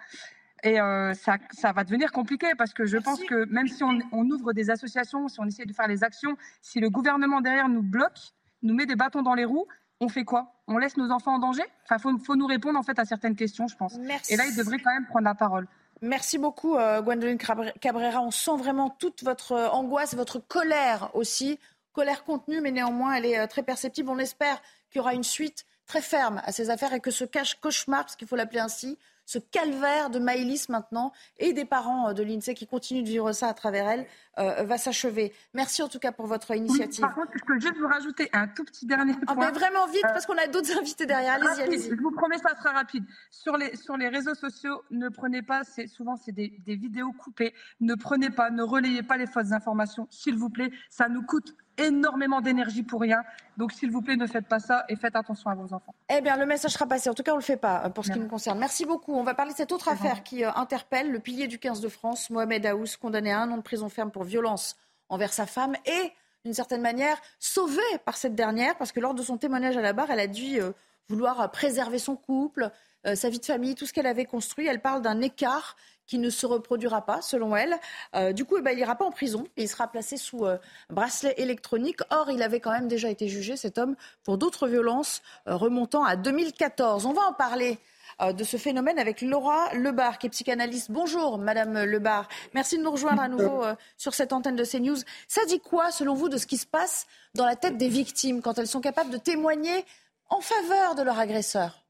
[0.64, 3.98] Et euh, ça, ça, va devenir compliqué parce que je pense que même si on,
[4.12, 7.68] on, ouvre des associations, si on essaie de faire les actions, si le gouvernement derrière
[7.68, 8.18] nous bloque,
[8.62, 9.66] nous met des bâtons dans les roues,
[9.98, 10.54] on fait quoi?
[10.68, 11.64] On laisse nos enfants en danger?
[11.84, 13.96] Enfin, faut, faut nous répondre en fait à certaines questions, je pense.
[14.28, 15.66] Et là, il devrait quand même prendre la parole.
[16.00, 18.20] Merci beaucoup, euh, Gwendoline Cabrera.
[18.20, 21.58] On sent vraiment toute votre euh, angoisse, votre colère aussi.
[21.92, 24.08] Colère contenue, mais néanmoins, elle est très perceptible.
[24.10, 24.60] On espère
[24.92, 28.04] qu'il y aura une suite très ferme à ces affaires et que ce cache cauchemar,
[28.04, 32.22] parce qu'il faut l'appeler ainsi, ce calvaire de Maïlis maintenant et des parents euh, de
[32.22, 34.06] l'INSEE qui continuent de vivre ça à travers elle
[34.38, 35.32] euh, va s'achever.
[35.54, 37.00] Merci en tout cas pour votre initiative.
[37.00, 39.46] par contre, je peux juste vous rajouter un tout petit dernier ah, point.
[39.46, 41.34] Ah, vraiment vite parce qu'on a d'autres invités derrière.
[41.34, 41.90] Allez-y, allez-y.
[41.90, 43.04] Je vous promets, ça sera rapide.
[43.30, 47.12] Sur les, sur les réseaux sociaux, ne prenez pas, c'est, souvent c'est des, des vidéos
[47.12, 50.72] coupées, ne prenez pas, ne relayez pas les fausses informations, s'il vous plaît.
[50.90, 53.22] Ça nous coûte énormément d'énergie pour rien.
[53.56, 55.94] Donc, s'il vous plaît, ne faites pas ça et faites attention à vos enfants.
[56.10, 57.10] Eh bien, le message sera passé.
[57.10, 58.58] En tout cas, on ne le fait pas euh, pour ce qui nous concerne.
[58.58, 59.14] Merci beaucoup.
[59.14, 61.88] On va parler de cette autre affaire qui euh, interpelle le pilier du 15 de
[61.88, 64.76] France, Mohamed Aous, condamné à un an de prison ferme pour violence
[65.08, 66.12] envers sa femme et,
[66.44, 69.92] d'une certaine manière, sauvé par cette dernière parce que lors de son témoignage à la
[69.92, 70.72] barre, elle a dû euh,
[71.08, 72.70] vouloir préserver son couple,
[73.14, 74.68] sa vie de famille, tout ce qu'elle avait construit.
[74.68, 77.76] Elle parle d'un écart qui ne se reproduira pas, selon elle.
[78.14, 80.44] Euh, du coup, eh ben, il n'ira pas en prison et il sera placé sous
[80.44, 80.58] euh,
[80.90, 82.00] bracelet électronique.
[82.10, 86.04] Or, il avait quand même déjà été jugé, cet homme, pour d'autres violences euh, remontant
[86.04, 87.06] à 2014.
[87.06, 87.78] On va en parler
[88.20, 90.90] de ce phénomène avec Laura Lebar, qui est psychanalyste.
[90.90, 92.28] Bonjour, Madame Lebar.
[92.52, 93.64] Merci de nous rejoindre à nouveau
[93.96, 94.98] sur cette antenne de CNews.
[95.28, 98.42] Ça dit quoi, selon vous, de ce qui se passe dans la tête des victimes
[98.42, 99.86] quand elles sont capables de témoigner
[100.28, 101.81] en faveur de leur agresseur?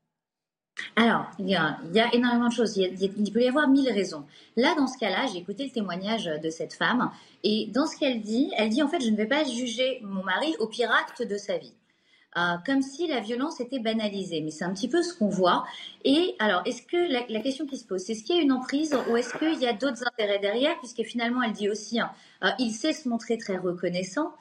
[0.96, 1.78] Alors, il y, a,
[2.12, 2.76] énormément de choses.
[2.76, 4.24] Il, peut y avoir mille raisons.
[4.56, 7.11] Là, dans ce cas-là, j'ai écouté le témoignage de cette femme.
[7.44, 10.22] Et dans ce qu'elle dit, elle dit en fait, je ne vais pas juger mon
[10.22, 11.74] mari au pire acte de sa vie.
[12.38, 14.40] Euh, comme si la violence était banalisée.
[14.40, 15.64] Mais c'est un petit peu ce qu'on voit.
[16.04, 18.52] Et alors, est-ce que la, question qui se pose, c'est est-ce qu'il y a une
[18.52, 20.78] emprise ou est-ce qu'il y a d'autres intérêts derrière?
[20.78, 22.11] Puisque finalement, elle dit aussi, hein,
[22.42, 24.32] euh, il sait se montrer très reconnaissant.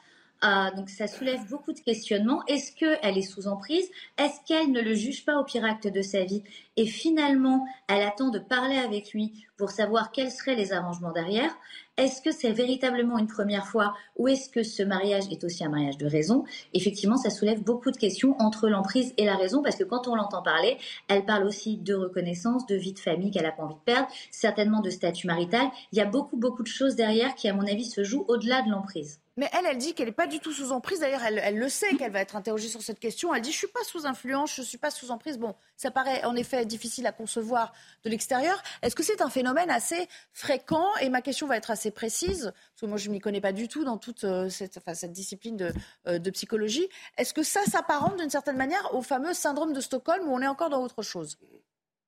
[0.44, 2.44] Euh, donc ça soulève beaucoup de questionnements.
[2.46, 3.88] Est-ce qu'elle est sous emprise?
[4.18, 6.42] Est-ce qu'elle ne le juge pas au pire acte de sa vie?
[6.76, 11.54] Et finalement, elle attend de parler avec lui pour savoir quels seraient les arrangements derrière
[11.98, 15.68] est-ce que c'est véritablement une première fois ou est-ce que ce mariage est aussi un
[15.68, 16.44] mariage de raison?
[16.72, 20.14] Effectivement, ça soulève beaucoup de questions entre l'emprise et la raison parce que quand on
[20.14, 20.78] l'entend parler,
[21.08, 24.08] elle parle aussi de reconnaissance, de vie de famille qu'elle n'a pas envie de perdre,
[24.30, 25.66] certainement de statut marital.
[25.92, 28.62] Il y a beaucoup, beaucoup de choses derrière qui, à mon avis, se jouent au-delà
[28.62, 29.20] de l'emprise.
[29.38, 31.00] Mais elle, elle dit qu'elle n'est pas du tout sous emprise.
[31.00, 33.34] D'ailleurs, elle, le sait qu'elle va être interrogée sur cette question.
[33.34, 35.38] Elle dit Je ne suis pas sous influence, je ne suis pas sous emprise.
[35.38, 37.72] Bon, ça paraît en effet difficile à concevoir
[38.04, 38.62] de l'extérieur.
[38.82, 40.86] Est-ce que c'est un phénomène assez fréquent?
[41.00, 43.52] Et ma question va être assez précise, parce que moi, je ne m'y connais pas
[43.52, 44.78] du tout dans toute euh, cette,
[45.12, 45.72] discipline
[46.06, 46.88] euh, de, psychologie.
[47.18, 50.46] Est-ce que ça s'apparente d'une certaine manière au fameux syndrome de Stockholm où on est
[50.46, 51.38] encore dans autre chose?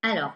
[0.02, 0.34] Alors,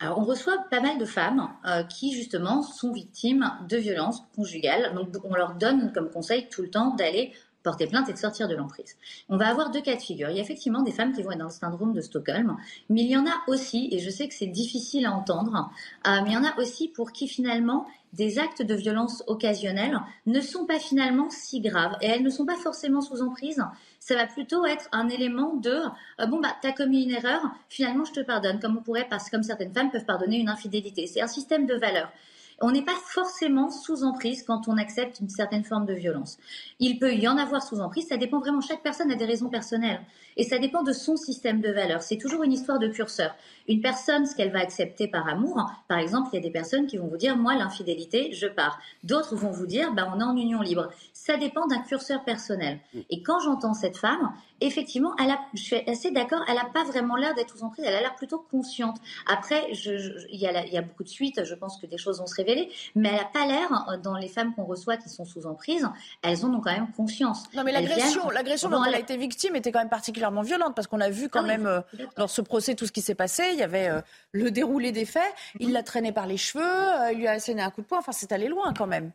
[0.00, 4.94] on reçoit pas mal de femmes euh, qui, justement, sont victimes de violences conjugales.
[4.94, 7.32] Donc, on leur donne comme conseil tout le temps d'aller
[7.64, 8.96] porter plainte et de sortir de l'emprise.
[9.28, 10.28] On va avoir deux cas de figure.
[10.28, 12.56] Il y a effectivement des femmes qui vont être dans le syndrome de Stockholm,
[12.90, 15.70] mais il y en a aussi, et je sais que c'est difficile à entendre,
[16.04, 20.40] mais il y en a aussi pour qui finalement des actes de violence occasionnels ne
[20.40, 23.62] sont pas finalement si graves et elles ne sont pas forcément sous emprise.
[23.98, 25.82] Ça va plutôt être un élément de
[26.20, 29.30] euh, bon bah t'as commis une erreur, finalement je te pardonne, comme on pourrait parce
[29.30, 31.06] comme certaines femmes peuvent pardonner une infidélité.
[31.06, 32.12] C'est un système de valeurs.
[32.60, 36.38] On n'est pas forcément sous emprise quand on accepte une certaine forme de violence.
[36.78, 39.48] Il peut y en avoir sous emprise, ça dépend vraiment, chaque personne a des raisons
[39.48, 40.00] personnelles.
[40.36, 42.02] Et ça dépend de son système de valeurs.
[42.02, 43.34] C'est toujours une histoire de curseur.
[43.68, 46.86] Une personne, ce qu'elle va accepter par amour, par exemple, il y a des personnes
[46.86, 48.78] qui vont vous dire, moi, l'infidélité, je pars.
[49.02, 50.90] D'autres vont vous dire, bah, on est en union libre.
[51.12, 52.80] Ça dépend d'un curseur personnel.
[52.92, 53.00] Mm.
[53.10, 56.84] Et quand j'entends cette femme, effectivement, elle a, je suis assez d'accord, elle n'a pas
[56.84, 58.98] vraiment l'air d'être sous emprise, elle a l'air plutôt consciente.
[59.26, 62.34] Après, il y, y, a beaucoup de suites, je pense que des choses vont se
[62.34, 65.46] révéler, mais elle n'a pas l'air, euh, dans les femmes qu'on reçoit qui sont sous
[65.46, 65.88] emprise,
[66.22, 67.44] elles en ont quand même conscience.
[67.54, 70.86] Non, mais l'agression, l'agression dont elle a été victime était quand même particulièrement violente, parce
[70.86, 71.80] qu'on a vu quand ah même, euh,
[72.16, 73.44] dans ce procès, tout ce qui s'est passé.
[73.52, 74.00] Il y avait euh,
[74.32, 77.70] le déroulé des faits, il l'a traîné par les cheveux, il lui a asséné un
[77.70, 79.12] coup de poing, enfin, c'est allé loin quand même.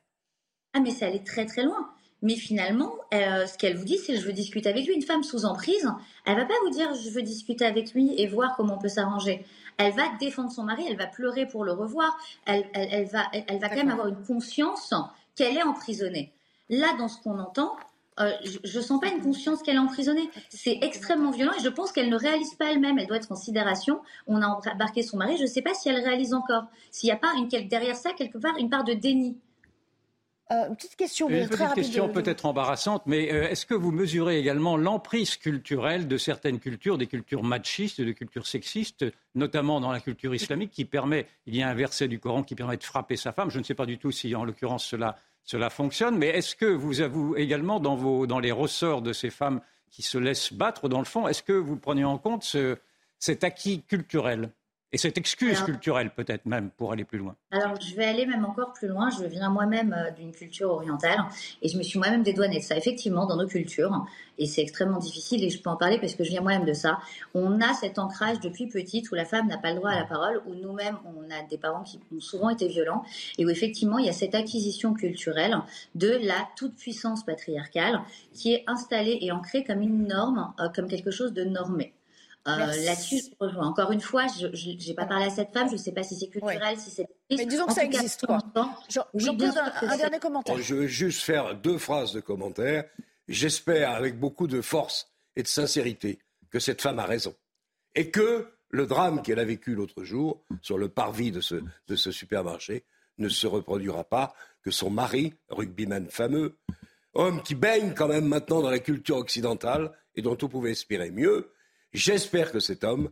[0.74, 1.90] Ah, mais c'est allé très très loin.
[2.22, 4.94] Mais finalement, euh, ce qu'elle vous dit, c'est je veux discuter avec lui.
[4.94, 5.90] Une femme sous emprise,
[6.26, 8.90] elle va pas vous dire je veux discuter avec lui et voir comment on peut
[8.90, 9.46] s'arranger.
[9.78, 13.60] Elle va défendre son mari, elle va pleurer pour le revoir, elle, elle, va, elle,
[13.60, 14.94] va quand même avoir une conscience
[15.36, 16.34] qu'elle est emprisonnée.
[16.68, 17.78] Là, dans ce qu'on entend,
[18.20, 20.30] euh, je ne sens pas une conscience qu'elle est emprisonnée.
[20.50, 23.00] C'est extrêmement violent et je pense qu'elle ne réalise pas elle-même.
[23.00, 24.02] Elle doit être en sidération.
[24.28, 25.38] On a embarqué son mari.
[25.38, 26.66] Je ne sais pas si elle réalise encore.
[26.92, 29.38] S'il n'y a pas une, derrière ça, quelque part, une part de déni.
[30.52, 34.78] Euh, petite question, une petite question peut-être embarrassante, mais euh, est-ce que vous mesurez également
[34.78, 39.06] l'emprise culturelle de certaines cultures, des cultures machistes, des cultures sexistes,
[39.36, 42.56] notamment dans la culture islamique, qui permet, il y a un verset du Coran qui
[42.56, 43.52] permet de frapper sa femme.
[43.52, 46.66] Je ne sais pas du tout si, en l'occurrence, cela, cela fonctionne, mais est-ce que
[46.66, 50.90] vous avouez également dans, vos, dans les ressorts de ces femmes qui se laissent battre,
[50.90, 52.78] dans le fond, est-ce que vous prenez en compte ce,
[53.18, 54.52] cet acquis culturel?
[54.92, 57.36] Et cette excuse culturelle, peut-être même, pour aller plus loin.
[57.52, 59.10] Alors, je vais aller même encore plus loin.
[59.12, 61.26] Je viens moi-même euh, d'une culture orientale
[61.62, 62.76] et je me suis moi-même dédouanée de ça.
[62.76, 64.06] Effectivement, dans nos cultures,
[64.40, 66.74] et c'est extrêmement difficile et je peux en parler parce que je viens moi-même de
[66.74, 66.98] ça,
[67.36, 70.06] on a cet ancrage depuis petite où la femme n'a pas le droit à la
[70.06, 73.04] parole, où nous-mêmes, on a des parents qui ont souvent été violents
[73.38, 75.56] et où effectivement, il y a cette acquisition culturelle
[75.94, 78.02] de la toute-puissance patriarcale
[78.34, 81.94] qui est installée et ancrée comme une norme, euh, comme quelque chose de normé.
[82.48, 83.68] Euh, là-dessus, je rejoins.
[83.68, 84.48] Encore une fois, je
[84.88, 87.08] n'ai pas parlé à cette femme, je ne sais pas si c'est culturel, si c'est.
[87.30, 88.40] Mais disons que ça existe, quoi.
[88.90, 90.58] Jean, un, dernier commentaire.
[90.58, 92.86] Je veux juste faire deux phrases de commentaire.
[93.28, 97.36] J'espère, avec beaucoup de force et de sincérité, que cette femme a raison.
[97.94, 101.56] Et que le drame qu'elle a vécu l'autre jour sur le parvis de ce,
[101.88, 102.86] de ce supermarché
[103.18, 106.58] ne se reproduira pas, que son mari, rugbyman fameux,
[107.14, 111.12] homme qui baigne quand même maintenant dans la culture occidentale et dont on pouvait espérer
[111.12, 111.52] mieux,
[111.94, 113.10] J'espère que cet homme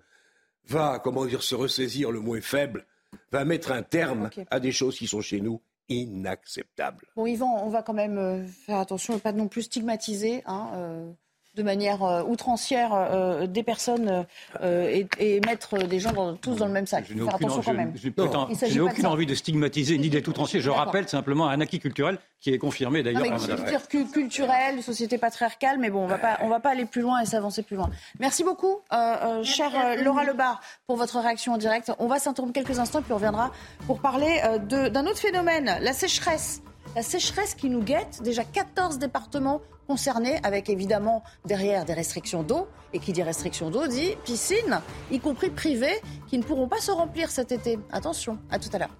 [0.68, 2.86] va, comment dire, se ressaisir, le mot est faible,
[3.32, 7.08] va mettre un terme à des choses qui sont chez nous inacceptables.
[7.16, 10.44] Bon, Yvan, on va quand même euh, faire attention pas non plus stigmatiser.
[10.46, 11.12] Hein, euh,
[11.58, 14.26] de manière euh, outrancière euh, des personnes
[14.62, 17.06] euh, et, mettre des gens tous dans le même sac.
[17.10, 20.62] Je n'ai aucune, aucune envie de stigmatiser ni d'être outrancier.
[20.62, 24.08] Je rappelle simplement un acquis culturel qui est confirmé d'ailleurs par Madame.
[24.12, 27.26] culturelle, société patriarcale, mais bon, on va pas, on va pas aller plus loin et
[27.26, 27.90] s'avancer plus loin.
[28.20, 28.82] Merci beaucoup,
[29.44, 29.72] chère
[30.04, 31.92] Laura Lebar, pour votre réaction en direct.
[31.98, 33.52] On va s'interrompre quelques instants puis on reviendra
[33.88, 36.62] pour parler d'un autre phénomène, la sécheresse.
[36.98, 42.68] La sécheresse qui nous guette, déjà 14 départements concernés, avec évidemment derrière des restrictions d'eau.
[42.92, 44.82] Et qui dit restriction d'eau dit piscine,
[45.12, 47.78] y compris privées, qui ne pourront pas se remplir cet été.
[47.92, 48.96] Attention, à tout à l'heure.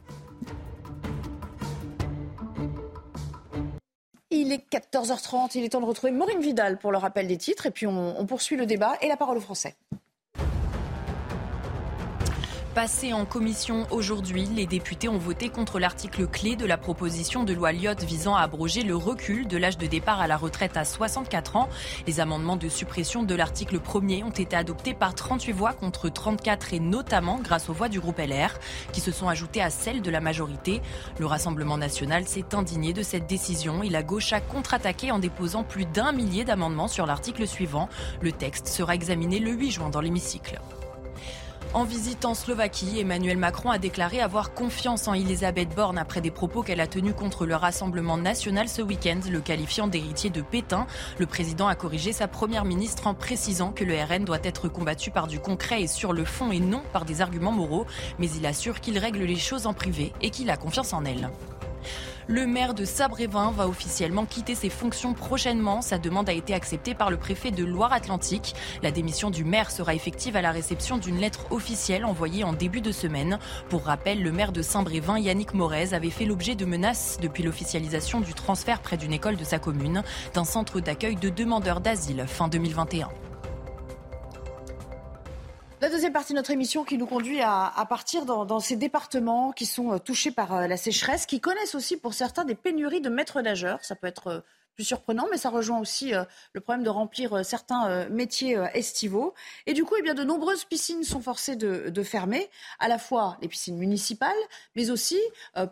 [4.30, 7.66] Il est 14h30, il est temps de retrouver Maureen Vidal pour le rappel des titres
[7.66, 9.76] et puis on, on poursuit le débat et la parole au Français.
[12.78, 17.52] Passé en commission aujourd'hui, les députés ont voté contre l'article clé de la proposition de
[17.52, 20.86] loi Lyotte visant à abroger le recul de l'âge de départ à la retraite à
[20.86, 21.70] 64 ans.
[22.06, 26.76] Les amendements de suppression de l'article 1er ont été adoptés par 38 voix contre 34
[26.76, 28.60] et notamment grâce aux voix du groupe LR
[28.94, 30.84] qui se sont ajoutées à celles de la majorité.
[31.18, 35.64] Le Rassemblement national s'est indigné de cette décision et la gauche a contre-attaqué en déposant
[35.64, 37.90] plus d'un millier d'amendements sur l'article suivant.
[38.22, 40.60] Le texte sera examiné le 8 juin dans l'hémicycle.
[41.74, 46.32] En visite en Slovaquie, Emmanuel Macron a déclaré avoir confiance en Elisabeth Borne après des
[46.32, 50.88] propos qu'elle a tenus contre le Rassemblement national ce week-end, le qualifiant d'héritier de Pétain.
[51.20, 55.12] Le président a corrigé sa première ministre en précisant que le RN doit être combattu
[55.12, 57.86] par du concret et sur le fond et non par des arguments moraux,
[58.18, 61.30] mais il assure qu'il règle les choses en privé et qu'il a confiance en elle.
[62.30, 65.82] Le maire de Sabrévin va officiellement quitter ses fonctions prochainement.
[65.82, 68.54] Sa demande a été acceptée par le préfet de Loire-Atlantique.
[68.84, 72.82] La démission du maire sera effective à la réception d'une lettre officielle envoyée en début
[72.82, 73.40] de semaine.
[73.70, 78.20] Pour rappel, le maire de Saint-Brévin, Yannick Morez, avait fait l'objet de menaces depuis l'officialisation
[78.20, 82.50] du transfert près d'une école de sa commune d'un centre d'accueil de demandeurs d'asile fin
[82.50, 83.08] 2021.
[85.80, 89.68] La deuxième partie de notre émission qui nous conduit à, partir dans, ces départements qui
[89.68, 93.10] sont euh, touchés par euh, la sécheresse, qui connaissent aussi pour certains des pénuries de
[93.10, 93.86] maîtres nageurs.
[93.86, 94.40] Ça peut être euh,
[94.74, 96.14] plus surprenant, mais ça rejoint aussi
[96.54, 99.34] le problème de remplir certains métiers estivaux.
[99.66, 103.40] Et du coup, eh bien, de nombreuses piscines sont forcées de, fermer, à la fois
[103.42, 104.38] les piscines municipales,
[104.76, 105.20] mais aussi,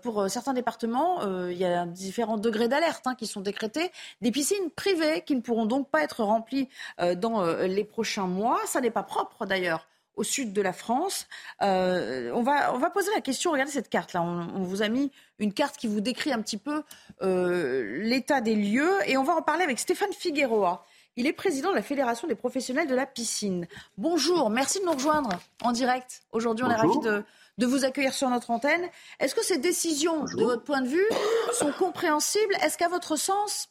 [0.02, 3.92] pour certains départements, il y a différents degrés d'alerte hein, qui sont décrétés,
[4.22, 8.60] des piscines privées qui ne pourront donc pas être remplies dans les prochains mois.
[8.66, 9.86] Ça n'est pas propre d'ailleurs
[10.16, 11.28] au sud de la France.
[11.62, 15.12] Euh, on, va, on va poser la question, regardez cette carte-là, on, vous a mis
[15.40, 16.84] une carte qui vous décrit un petit peu
[17.22, 20.86] euh, l'état des lieux et on va en parler avec Stéphane Figueroa.
[21.18, 23.68] Il est président de la Fédération des professionnels de la piscine.
[23.98, 25.30] Bonjour, merci de nous rejoindre
[25.64, 26.24] en direct.
[26.34, 27.24] Aujourd'hui, on est ravis de,
[27.58, 28.86] de, vous accueillir sur notre antenne.
[29.22, 31.08] Est-ce que ces décisions, de votre point de vue,
[31.54, 32.54] sont compréhensibles?
[32.62, 33.70] Est-ce qu'à votre sens,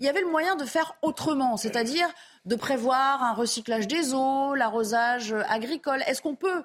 [0.00, 2.08] il y avait le moyen de faire autrement, c'est-à-dire
[2.46, 6.02] de prévoir un recyclage des eaux, l'arrosage agricole.
[6.06, 6.62] Est-ce qu'on peut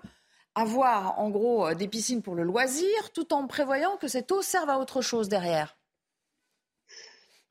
[0.55, 4.69] avoir en gros des piscines pour le loisir tout en prévoyant que cette eau serve
[4.69, 5.77] à autre chose derrière?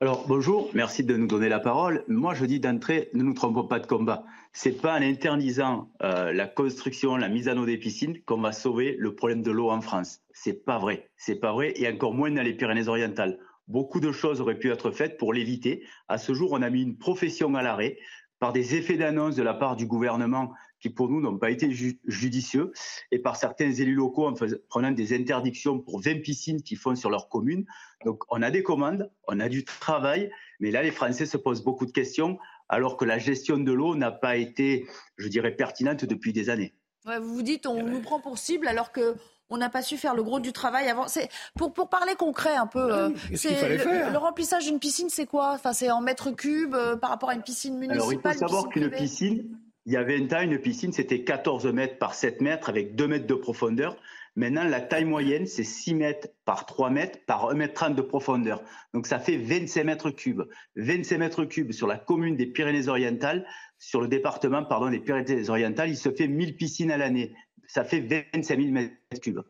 [0.01, 2.03] Alors bonjour, merci de nous donner la parole.
[2.07, 4.25] Moi je dis d'entrée, ne nous trompons pas de combat.
[4.53, 8.51] C'est pas en interdisant euh, la construction, la mise en eau des piscines qu'on va
[8.51, 10.19] sauver le problème de l'eau en France.
[10.33, 13.39] C'est pas vrai, c'est pas vrai, et encore moins dans les Pyrénées-Orientales.
[13.67, 15.85] Beaucoup de choses auraient pu être faites pour l'éviter.
[16.07, 17.97] À ce jour, on a mis une profession à l'arrêt
[18.39, 21.71] par des effets d'annonce de la part du gouvernement qui, pour nous, n'ont pas été
[21.71, 22.71] judicieux,
[23.11, 24.33] et par certains élus locaux en
[24.69, 27.65] prenant des interdictions pour 20 piscines qu'ils font sur leur commune.
[28.03, 31.63] Donc, on a des commandes, on a du travail, mais là, les Français se posent
[31.63, 32.37] beaucoup de questions,
[32.69, 34.85] alors que la gestion de l'eau n'a pas été,
[35.17, 36.75] je dirais, pertinente depuis des années.
[37.05, 39.15] Vous vous dites, on nous prend pour cible, alors que
[39.49, 41.07] on n'a pas su faire le gros du travail avant.
[41.07, 42.91] C'est pour, pour parler concret un peu.
[42.91, 45.51] Euh, le, le, remplissage d'une piscine, c'est quoi?
[45.53, 47.97] Enfin, c'est en mètres cubes euh, par rapport à une piscine municipale.
[47.97, 51.67] Alors, il faut savoir qu'une piscine, il y avait une taille, une piscine, c'était 14
[51.67, 53.97] mètres par 7 mètres avec 2 mètres de profondeur.
[54.37, 58.01] Maintenant, la taille moyenne, c'est 6 mètres par 3 mètres par 1 mètre 30 de
[58.01, 58.61] profondeur.
[58.93, 60.43] Donc, ça fait 25 mètres cubes.
[60.75, 63.45] 25 mètres cubes sur la commune des Pyrénées-Orientales,
[63.77, 67.33] sur le département, pardon, des Pyrénées-Orientales, il se fait 1000 piscines à l'année
[67.67, 67.99] ça fait
[68.33, 69.41] 25 000 mètres cubes.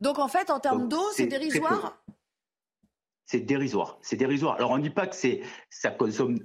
[0.00, 2.02] Donc en fait, en termes d'eau, c'est dérisoire?
[3.26, 3.98] C'est dérisoire.
[4.02, 4.56] C'est dérisoire.
[4.56, 6.40] Alors on ne dit pas que c'est ça consomme,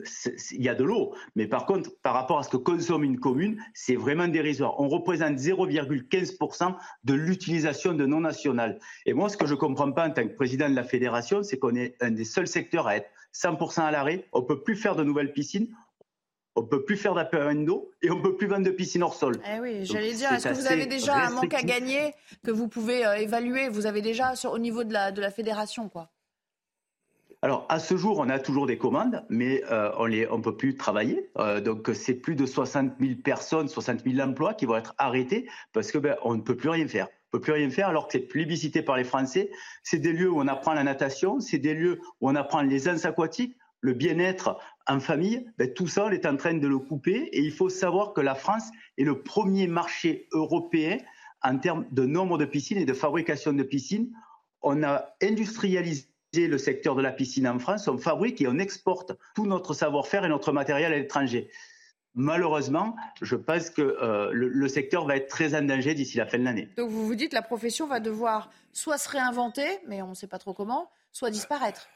[0.52, 3.20] il y a de l'eau, mais par contre, par rapport à ce que consomme une
[3.20, 4.80] commune, c'est vraiment dérisoire.
[4.80, 8.80] On représente 0,15% de l'utilisation de non national.
[9.08, 11.42] Et moi, ce que je ne comprends pas en tant que président de la fédération,
[11.42, 14.28] c'est qu'on est un des seuls secteurs à être 100% à l'arrêt.
[14.32, 15.70] On ne peut plus faire de nouvelles piscines
[16.56, 19.13] on ne peut plus faire d'eau et on ne peut plus vendre de piscine hors
[19.13, 19.36] sol.
[19.46, 22.13] Eh oui, j'allais dire, est-ce que vous avez déjà un manque à gagner
[22.44, 23.70] que vous pouvez euh, évaluer?
[23.70, 26.10] Vous avez déjà sur, au niveau de la, de la fédération, quoi
[27.41, 30.58] alors, à ce jour, on a toujours des commandes, mais euh, on ne on peut
[30.58, 31.30] plus travailler.
[31.38, 35.48] Euh, donc, c'est plus de 60 000 personnes, 60 000 emplois qui vont être arrêtés
[35.72, 37.06] parce que ben, on ne peut plus rien faire.
[37.06, 39.52] On ne peut plus rien faire alors que c'est plébiscité par les Français.
[39.84, 42.89] C'est des lieux où on apprend la natation, c'est des lieux où on apprend les
[42.89, 46.80] ans aquatiques, le bien-être en famille, ben, tout ça, on est en train de le
[46.80, 47.30] couper.
[47.32, 50.98] Et il faut savoir que la France est le premier marché européen
[51.41, 54.12] en termes de nombre de piscines et de fabrication de piscines.
[54.62, 59.13] On a industrialisé le secteur de la piscine en France, on fabrique et on exporte
[59.36, 61.50] tout notre savoir-faire et notre matériel à l'étranger.
[62.13, 66.39] Malheureusement, je pense que euh, le, secteur va être très en danger d'ici la fin
[66.39, 66.69] de l'année.
[66.78, 70.13] Donc vous vous dites que la profession va devoir soit se réinventer, mais on ne
[70.13, 71.89] sait pas trop comment, soit disparaître.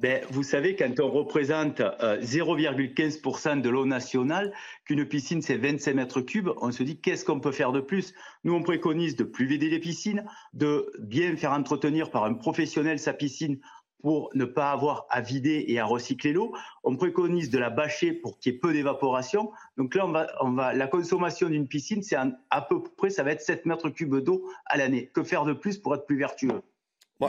[0.00, 4.52] Ben, vous savez, quand on représente 0,15% euh, de l'eau nationale,
[4.84, 8.14] qu'une piscine c'est 25 mètres cubes, on se dit qu'est-ce qu'on peut faire de plus?
[8.44, 12.98] Nous, on préconise de plus vider les piscines, de bien faire entretenir par un professionnel
[12.98, 13.58] sa piscine
[14.02, 16.52] pour ne pas avoir à vider et à recycler l'eau.
[16.82, 19.52] On préconise de la bâcher pour qu'il y ait peu d'évaporation.
[19.76, 23.88] Donc là, la consommation d'une piscine, c'est à peu près, ça va être 7 mètres
[23.90, 25.10] cubes d'eau à l'année.
[25.14, 26.62] Que faire de plus pour être plus vertueux?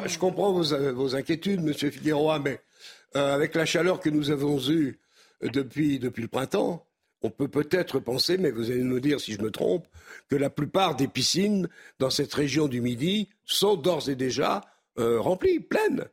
[0.05, 2.59] Je comprends vos, inquiétudes, Monsieur Figueroa, mais
[3.15, 4.99] euh, avec la chaleur que nous avons eue
[5.41, 6.85] depuis, depuis le printemps,
[7.21, 9.87] on peut peut-être penser, mais vous allez nous dire si je me trompe,
[10.29, 14.61] que la plupart des piscines dans cette région du Midi sont d'ores et déjà
[14.99, 16.05] euh, remplies, pleines.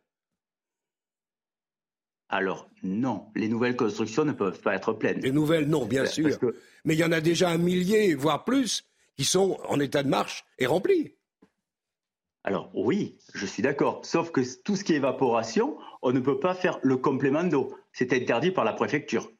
[2.28, 5.20] Alors non, les nouvelles constructions ne peuvent pas être pleines.
[5.20, 6.38] Les nouvelles, non, bien sûr.
[6.84, 8.84] Mais il y en a déjà un millier, voire plus,
[9.16, 11.14] qui sont en état de marche et remplies.
[12.42, 14.04] Alors oui, je suis d'accord.
[14.04, 17.74] Sauf que tout ce qui est évaporation, on ne peut pas faire le complément d'eau.
[17.92, 19.30] C'est interdit par la préfecture.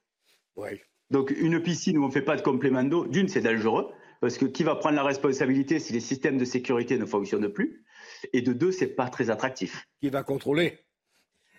[1.10, 4.36] Donc une piscine où on ne fait pas de complément d'eau, d'une, c'est dangereux, parce
[4.36, 7.84] que qui va prendre la responsabilité si les systèmes de sécurité ne fonctionnent plus?
[8.32, 9.86] Et de deux, c'est pas très attractif.
[10.02, 10.78] Qui va contrôler?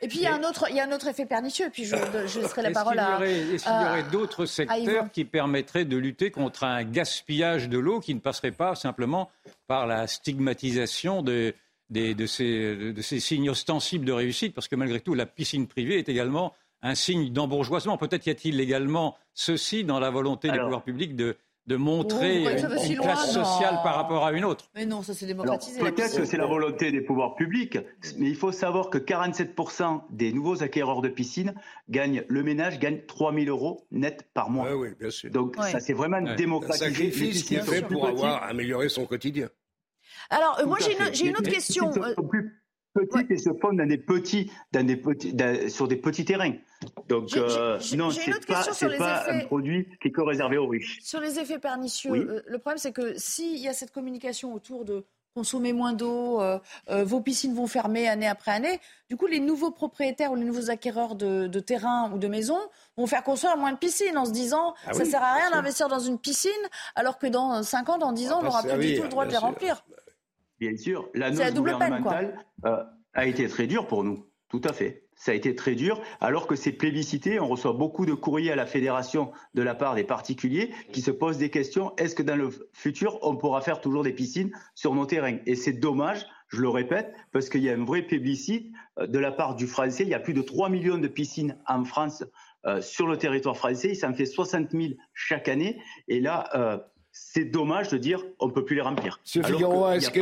[0.01, 1.69] Et puis il y, a un autre, il y a un autre effet pernicieux, et
[1.69, 1.95] puis je,
[2.27, 3.19] je laisserai la parole à.
[3.23, 7.99] Est-ce qu'il y aurait d'autres secteurs qui permettraient de lutter contre un gaspillage de l'eau
[7.99, 9.29] qui ne passerait pas simplement
[9.67, 11.53] par la stigmatisation de,
[11.89, 14.55] de, ces, de ces signes ostensibles de réussite?
[14.55, 17.97] Parce que malgré tout, la piscine privée est également un signe d'embourgeoisement.
[17.97, 21.37] Peut-être y a-t-il également ceci dans la volonté des pouvoirs publics de
[21.71, 24.69] de montrer une classe sociale par rapport à une autre.
[24.75, 25.79] Mais non, ça c'est démocratisé.
[25.79, 27.77] Peut-être que c'est la volonté des pouvoirs publics,
[28.17, 31.53] mais il faut savoir que 47% des nouveaux acquéreurs de piscines
[31.89, 34.75] gagnent, le ménage gagne 3 000 euros net par mois.
[34.75, 35.31] oui, bien sûr.
[35.31, 36.35] Donc ça c'est vraiment ouais.
[36.35, 36.85] démocratisé.
[36.85, 39.47] Un sacrifice qu'il fait pour avoir amélioré son quotidien.
[40.29, 41.91] Alors, euh, moi j'ai une, une, autre question
[42.93, 45.35] petites et se fondent dans des petits, dans des petits,
[45.69, 46.53] sur des petits terrains.
[47.07, 48.63] Donc, euh, non, c'est pas,
[48.97, 50.99] pas un produit qui est que réservé aux riches.
[51.01, 54.85] Sur les effets pernicieux, euh, le problème, c'est que s'il y a cette communication autour
[54.85, 59.39] de consommer moins d'eau, euh, vos piscines vont fermer année après année, du coup, les
[59.39, 62.59] nouveaux propriétaires ou les nouveaux acquéreurs de, de terrains ou de maisons
[62.97, 65.87] vont faire construire moins de piscines en se disant ah ça sert à rien d'investir
[65.87, 66.51] dans une piscine,
[66.95, 69.25] alors que dans 5 ans, dans 10 ans, on n'aura plus du tout le droit
[69.25, 69.85] de les remplir.
[70.61, 72.83] Bien sûr, l'annonce gouvernementale euh,
[73.15, 75.07] a été très dure pour nous, tout à fait.
[75.15, 77.39] Ça a été très dur, alors que c'est plébiscité.
[77.39, 81.09] On reçoit beaucoup de courriers à la fédération de la part des particuliers qui se
[81.09, 81.95] posent des questions.
[81.97, 85.37] Est-ce que dans le futur, on pourra faire toujours des piscines sur nos terrains?
[85.47, 86.27] Et c'est dommage.
[86.49, 89.65] Je le répète, parce qu'il y a un vrai plébiscite euh, de la part du
[89.65, 90.03] français.
[90.03, 92.23] Il y a plus de 3 millions de piscines en France
[92.67, 93.89] euh, sur le territoire français.
[93.89, 95.81] Il s'en fait 60 000 chaque année.
[96.07, 96.77] Et là, euh,
[97.11, 99.19] c'est dommage de dire on ne peut plus les remplir.
[99.23, 100.19] Monsieur Figueroa, est-ce que,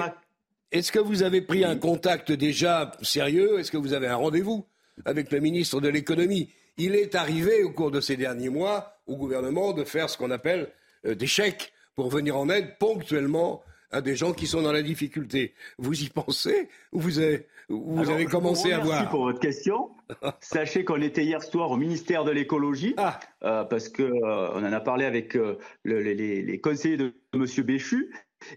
[0.72, 3.59] est que vous avez pris un contact déjà sérieux?
[3.59, 4.65] Est-ce que vous avez un rendez-vous
[5.05, 6.49] avec le ministre de l'économie?
[6.78, 10.32] Il est arrivé au cours de ces derniers mois au gouvernement de faire ce qu'on
[10.32, 10.70] appelle
[11.03, 13.61] des chèques pour venir en aide ponctuellement
[13.91, 15.53] à des gens qui sont dans la difficulté.
[15.78, 16.70] Vous y pensez?
[16.91, 18.99] Ou vous avez, vous avez commencé à voir?
[18.99, 19.89] Merci pour votre question.
[20.41, 23.20] Sachez qu'on était hier soir au ministère de l'écologie ah.
[23.43, 27.63] euh, parce que euh, en a parlé avec euh, les, les, conseillers de, de Monsieur
[27.63, 28.11] Béchu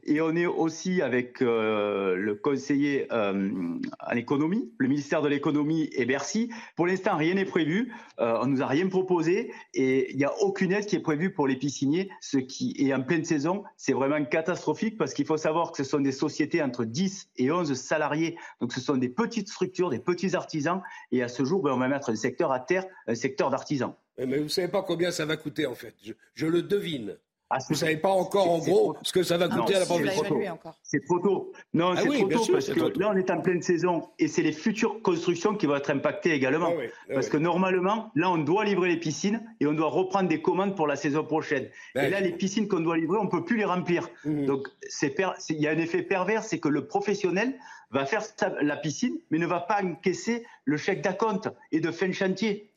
[0.05, 5.89] et on est aussi avec euh, le conseiller euh, en économie, le ministère de l'économie
[5.93, 6.51] et Bercy.
[6.77, 7.93] Pour l'instant, rien n'est prévu.
[8.21, 11.33] Euh, on nous a rien proposé et il n'y a aucune aide qui est prévue
[11.33, 13.65] pour les pisciniers, ce qui est en pleine saison.
[13.77, 17.51] C'est vraiment catastrophique parce qu'il faut savoir que ce sont des sociétés entre 10 et
[17.51, 18.37] 11 salariés.
[18.61, 20.83] Donc ce sont des petites structures, des petits artisans.
[21.11, 23.95] Et à ce jour, ben, on va mettre un secteur à terre, un secteur d'artisans.
[24.19, 25.95] Mais vous ne savez pas combien ça va coûter en fait.
[26.35, 27.17] je le devine.
[27.55, 29.85] Ah, vous ne savez pas encore en gros ce que ça va coûter à la
[29.85, 30.59] production.
[30.83, 31.53] C'est trop tôt.
[31.75, 34.41] Non, ah c'est trop tôt parce que là on est en pleine saison et c'est
[34.41, 36.73] les futures constructions qui vont être impactées également.
[36.73, 40.41] Ah parce que normalement, là on doit livrer les piscines et on doit reprendre des
[40.41, 41.69] commandes pour la saison prochaine.
[41.95, 44.09] et là les piscines qu'on doit livrer, on peut plus les remplir.
[44.25, 44.47] Mhm.
[44.47, 44.69] Donc
[45.51, 47.55] il y a un effet pervers, c'est que le professionnel
[47.91, 48.23] va faire
[48.63, 52.72] la piscine mais ne va pas encaisser le chèque d'acompte et de fin de chantier.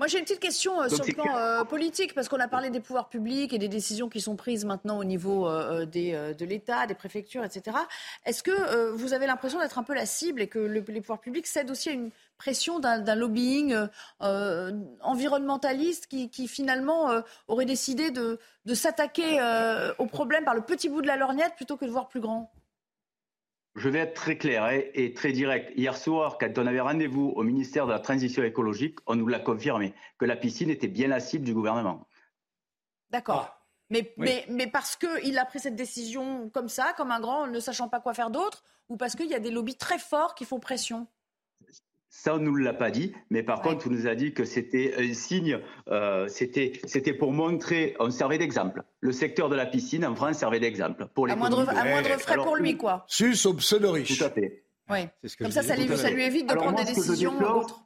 [0.00, 2.70] Moi, j'ai une petite question euh, sur le plan euh, politique, parce qu'on a parlé
[2.70, 6.44] des pouvoirs publics et des décisions qui sont prises maintenant au niveau euh, des, de
[6.46, 7.76] l'État, des préfectures, etc.
[8.24, 11.46] Est-ce que vous avez l'impression d'être un peu la cible et que les pouvoirs publics
[11.46, 13.76] cèdent aussi à une pression d'un lobbying
[14.20, 19.38] environnementaliste qui, qui finalement aurait décidé de, de s'attaquer
[19.98, 22.50] au problème par le petit bout de la lorgnette plutôt que de voir plus grand?
[23.74, 25.72] Je vais être très clair et, très direct.
[25.76, 29.38] Hier soir, quand on avait rendez-vous au ministère de la Transition écologique, on nous l'a
[29.38, 32.06] confirmé, que la piscine était bien la cible du gouvernement.
[33.10, 33.46] D'accord.
[33.48, 33.56] Ah.
[33.90, 37.58] Mais, mais, mais, parce qu'il a pris cette décision comme ça, comme un grand, ne
[37.58, 40.44] sachant pas quoi faire d'autre, ou parce qu'il y a des lobbies très forts qui
[40.44, 41.08] font pression?
[42.12, 44.44] Ça, on ne nous l'a pas dit, mais par contre, on nous a dit que
[44.44, 48.82] c'était un signe, euh, c'était, c'était pour montrer, on servait d'exemple.
[48.98, 51.06] Le secteur de la piscine en France servait d'exemple.
[51.14, 53.04] Pour les à, moindre, à moindre frais pour lui, quoi.
[53.06, 54.18] Sus au riche.
[54.18, 54.64] Tout à fait.
[54.90, 55.06] Oui.
[55.38, 57.80] Comme ça, ça lui, ça lui, évite de prendre des décisions autres.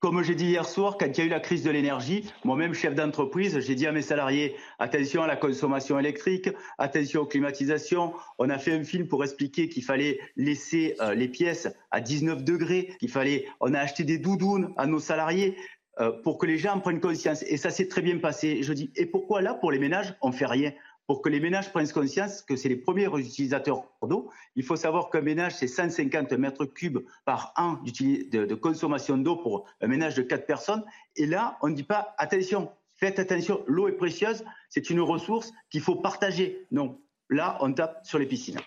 [0.00, 2.72] Comme j'ai dit hier soir, quand il y a eu la crise de l'énergie, moi-même
[2.72, 6.48] chef d'entreprise, j'ai dit à mes salariés attention à la consommation électrique,
[6.78, 8.14] attention aux climatisations.
[8.38, 12.42] On a fait un film pour expliquer qu'il fallait laisser euh, les pièces à 19
[12.44, 13.44] degrés, qu'il fallait.
[13.60, 15.54] On a acheté des doudounes à nos salariés
[16.00, 17.42] euh, pour que les gens prennent conscience.
[17.42, 18.62] Et ça s'est très bien passé.
[18.62, 20.72] Je dis et pourquoi là pour les ménages on fait rien?
[21.10, 24.30] Pour que les ménages prennent conscience que c'est les premiers utilisateurs d'eau.
[24.54, 29.66] Il faut savoir qu'un ménage, c'est 150 mètres cubes par an de, consommation d'eau pour
[29.80, 30.84] un ménage de 4 personnes.
[31.16, 35.52] Et là, on ne dit pas, attention, faites attention, l'eau est précieuse, c'est une ressource
[35.68, 36.68] qu'il faut partager.
[36.70, 38.60] Non, là, on tape sur les piscines.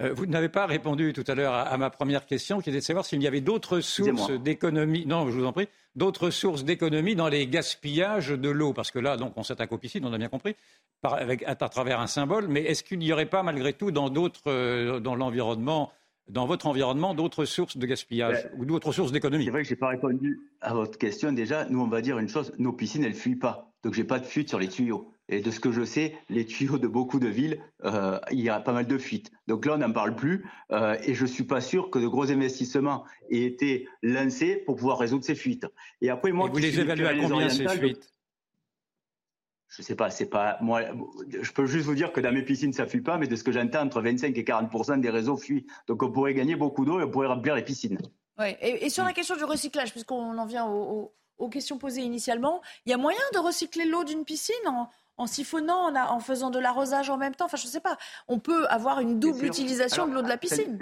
[0.00, 2.84] Euh, vous n'avez pas répondu tout à l'heure à, ma première question, qui était de
[2.84, 5.04] savoir s'il y avait d'autres sources d'économie.
[5.06, 9.00] Non, je vous en prie, d'autres sources d'économie dans les gaspillages de l'eau, parce que
[9.00, 10.54] là, donc, on s'attaque aux piscines, on a bien compris,
[11.02, 12.46] avec, à, travers un symbole.
[12.46, 15.90] Mais est-ce qu'il n'y aurait pas, malgré tout, dans d'autres, euh, dans l'environnement,
[16.28, 19.46] dans votre environnement, d'autres sources de gaspillage ou d'autres sources d'économie?
[19.46, 21.32] C'est vrai que je n'ai pas répondu à votre question.
[21.32, 23.72] Déjà, nous, on va dire une chose nos piscines, elles fuient pas.
[23.82, 25.12] Donc, j'ai pas de fuite sur les tuyaux.
[25.28, 28.48] Et de ce que je sais, les tuyaux de beaucoup de villes, euh, il y
[28.48, 29.30] a pas mal de fuites.
[29.46, 30.46] Donc là, on n'en parle plus.
[30.72, 34.98] Euh, et je suis pas sûr que de gros investissements aient été lancés pour pouvoir
[34.98, 35.66] résoudre ces fuites.
[36.00, 38.10] Et après, moi, vous les évaluez à combien ces fuites?
[39.68, 40.80] Je sais pas, c'est pas moi.
[41.28, 43.44] Je peux juste vous dire que dans mes piscines ça fuit pas, mais de ce
[43.44, 45.66] que j'entends, entre 25 et 40% des réseaux fuient.
[45.86, 47.98] Donc on pourrait gagner beaucoup d'eau et on pourrait remplir les piscines.
[48.38, 48.56] Ouais.
[48.62, 52.94] Et, sur la question du recyclage, puisqu'on en vient aux questions posées initialement, il y
[52.94, 54.54] a moyen de recycler l'eau d'une piscine?
[54.66, 54.88] en,
[55.18, 57.46] en siphonnant, en, faisant de l'arrosage en même temps.
[57.46, 57.98] Enfin, je ne sais pas.
[58.28, 60.78] On peut avoir une double utilisation de l'eau de la piscine.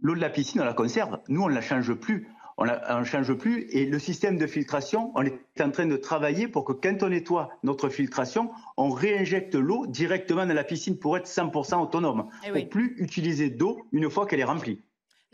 [0.00, 1.18] L'eau de la piscine, on la conserve.
[1.28, 2.28] Nous, on ne la change plus.
[2.58, 3.66] On ne change plus.
[3.70, 7.08] Et le système de filtration, on est en train de travailler pour que quand on
[7.08, 12.28] nettoie notre filtration, on réinjecte l'eau directement dans la piscine pour être 100% autonome.
[12.44, 14.80] Et eh pour plus utiliser d'eau une fois qu'elle est remplie.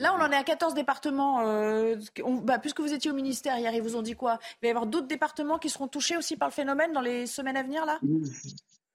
[0.02, 1.46] Là, on en est à 14 départements.
[1.46, 1.94] Euh,
[2.42, 4.40] bah, puisque vous étiez au ministère hier, ils vous ont dit quoi?
[4.60, 7.26] Il va y avoir d'autres départements qui seront touchés aussi par le phénomène dans les
[7.26, 8.00] semaines à venir, là?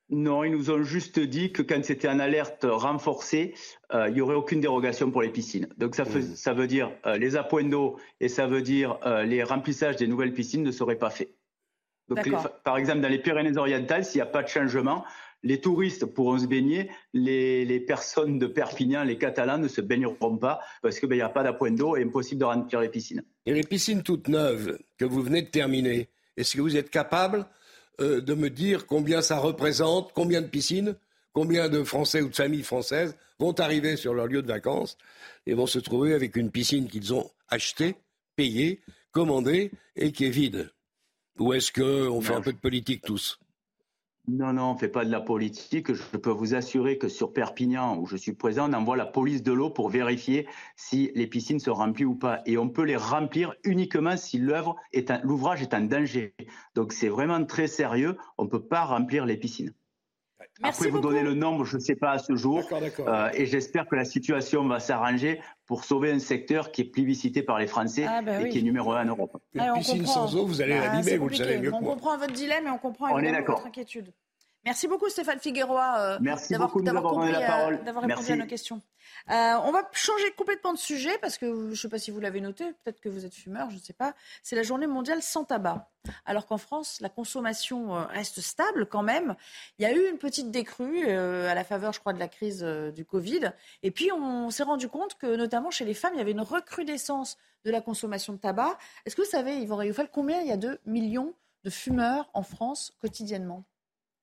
[0.09, 3.53] Non, ils nous ont juste dit que quand c'était en alerte renforcée,
[3.93, 5.69] euh, il n'y aurait aucune dérogation pour les piscines.
[5.77, 6.35] Donc ça, mmh.
[6.35, 10.33] ça veut dire euh, les appoints d'eau et ça veut dire les remplissages des nouvelles
[10.33, 11.33] piscines ne seraient pas faits.
[12.09, 12.25] Donc,
[12.63, 15.03] par exemple, dans les Pyrénées-Orientales, s'il n'y a pas de changement,
[15.43, 20.59] les touristes pourront se baigner, les, personnes de Perpignan, les Catalans ne se baigneront pas
[20.81, 23.23] parce qu'il ben, n'y a pas d'appoint d'eau et impossible de remplir les piscines.
[23.45, 27.45] Et les piscines toutes neuves que vous venez de terminer, est-ce que vous êtes capable
[28.01, 30.95] euh, de me dire combien ça représente, combien de piscines,
[31.33, 34.97] combien de Français ou de familles françaises vont arriver sur leur lieu de vacances
[35.45, 37.95] et vont se trouver avec une piscine qu'ils ont achetée,
[38.35, 38.81] payée,
[39.11, 40.71] commandée et qui est vide?
[41.39, 43.39] Ou est-ce qu'on fait un peu de politique tous?
[44.29, 45.93] Non, non, on ne fait pas de la politique.
[45.93, 49.41] Je peux vous assurer que sur Perpignan, où je suis présent, on envoie la police
[49.41, 52.41] de l'eau pour vérifier si les piscines sont remplies ou pas.
[52.45, 56.35] Et on peut les remplir uniquement si l'ouvrage est, en danger.
[56.75, 58.17] Donc c'est vraiment très sérieux.
[58.37, 59.73] On ne peut pas remplir les piscines.
[60.63, 62.63] Après, vous donnez le nombre, je ne sais pas à ce jour.
[62.99, 67.43] Euh, et j'espère que la situation va s'arranger pour sauver un secteur qui est plébiscité
[67.43, 69.37] par les Français ah, bah et qui est numéro un en Europe.
[69.53, 72.33] Une piscine sans eau, vous allez ah, l'abîmer, vous le savez mieux On comprend votre
[72.33, 74.13] dilemme et on comprend évidemment votre inquiétude.
[74.67, 76.19] Merci beaucoup Stéphane Figueroa euh,
[77.85, 78.81] d'avoir répondu à nos questions.
[79.29, 82.19] Euh, on va changer complètement de sujet parce que je ne sais pas si vous
[82.19, 84.13] l'avez noté, peut-être que vous êtes fumeur, je ne sais pas.
[84.43, 85.89] C'est la journée mondiale sans tabac.
[86.25, 89.37] Alors qu'en France, la consommation euh, reste stable quand même.
[89.79, 92.27] Il y a eu une petite décrue euh, à la faveur, je crois, de la
[92.27, 93.53] crise du Covid.
[93.83, 96.41] Et puis on s'est rendu compte que notamment chez les femmes, il y avait une
[96.41, 98.77] recrudescence de la consommation de tabac.
[99.05, 102.43] Est-ce que vous savez, Yvan Rioufal, combien il y a de millions de fumeurs en
[102.43, 103.63] France quotidiennement?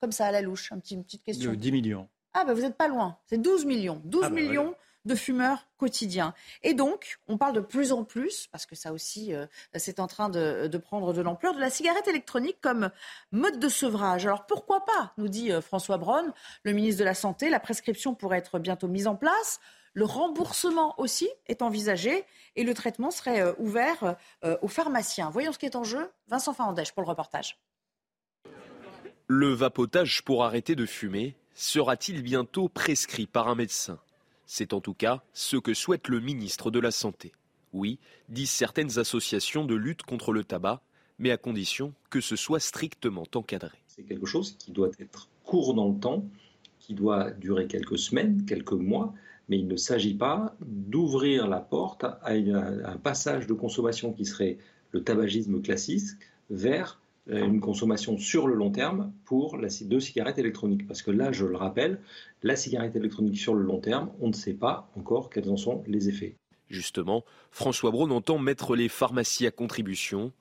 [0.05, 1.55] Comme ça à la louche, un petit, une petite question.
[1.55, 2.11] 10 millions.
[2.34, 3.16] Ah, ben vous n'êtes pas loin.
[3.24, 4.02] C'est 12 millions.
[4.05, 4.74] 12 ah, bah millions
[5.07, 6.34] de fumeurs quotidiens.
[6.62, 9.46] Et donc, on parle de plus en plus, parce que ça aussi, euh,
[9.76, 12.90] c'est en train de, prendre de l'ampleur, de la cigarette électronique comme
[13.32, 14.26] mode de sevrage.
[14.26, 16.34] Alors pourquoi pas, nous dit euh, François Braun,
[16.64, 17.48] le ministre de la Santé.
[17.48, 19.59] La prescription pourrait être bientôt mise en place.
[19.94, 22.26] Le remboursement aussi est envisagé
[22.57, 24.16] et le traitement serait euh, ouvert
[24.61, 25.30] aux pharmaciens.
[25.30, 26.11] Voyons ce qui est en jeu.
[26.26, 27.59] Vincent Fandèche pour le reportage.
[29.26, 33.98] Le vapotage pour arrêter de fumer sera-t-il bientôt prescrit par un médecin?
[34.44, 37.32] C'est en tout cas ce que souhaite le ministre de la Santé.
[37.72, 37.98] Oui,
[38.28, 40.82] disent certaines associations de lutte contre le tabac,
[41.18, 43.78] mais à condition que ce soit strictement encadré.
[43.86, 46.26] C'est quelque chose qui doit être court dans le temps,
[46.78, 49.14] qui doit durer quelques semaines, quelques mois,
[49.48, 54.58] mais il ne s'agit pas d'ouvrir la porte à un passage de consommation qui serait
[54.90, 56.10] le tabagisme classique
[56.50, 60.86] vers une consommation sur le long terme pour la deux cigarettes électroniques.
[60.86, 62.00] Parce que là, je le rappelle,
[62.42, 65.82] la cigarette électronique sur le long terme, on ne sait pas encore quels en sont
[65.86, 66.36] les effets.
[66.68, 70.32] Justement, François Braun entend mettre les pharmacies à contribution,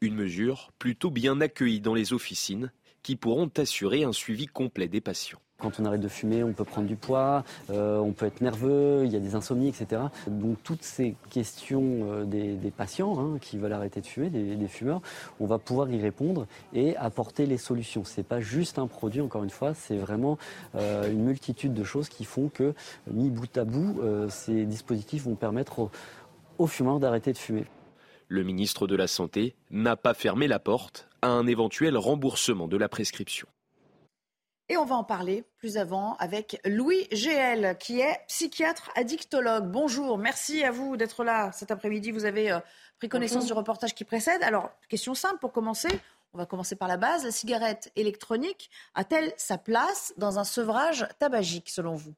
[0.00, 2.72] une mesure plutôt bien accueillie dans les officines
[3.02, 5.40] qui pourront assurer un suivi complet des patients.
[5.62, 9.02] Quand on arrête de fumer, on peut prendre du poids, euh, on peut être nerveux,
[9.04, 10.02] il y a des insomnies, etc.
[10.26, 15.00] Donc toutes ces questions euh, des, patients hein, qui veulent arrêter de fumer, des, fumeurs,
[15.38, 18.04] on va pouvoir y répondre et apporter les solutions.
[18.04, 20.36] Ce n'est pas juste un produit, encore une fois, c'est vraiment
[20.74, 22.74] euh, une multitude de choses qui font que,
[23.08, 24.00] mis bout à bout,
[24.30, 25.90] ces dispositifs vont permettre
[26.58, 27.66] aux fumeurs d'arrêter de fumer.
[28.26, 32.76] Le ministre de la Santé n'a pas fermé la porte à un éventuel remboursement de
[32.76, 33.46] la prescription.
[34.68, 39.70] Et on va en parler plus avant avec Louis GL, qui est psychiatre addictologue.
[39.70, 42.10] Bonjour, merci à vous d'être là cet après-midi.
[42.10, 42.60] Vous avez euh,
[42.98, 44.42] pris connaissance du reportage qui précède.
[44.42, 45.88] Alors, question simple pour commencer.
[46.32, 47.24] On va commencer par la base.
[47.24, 52.14] La cigarette électronique a-t-elle sa place dans un sevrage tabagique, selon vous?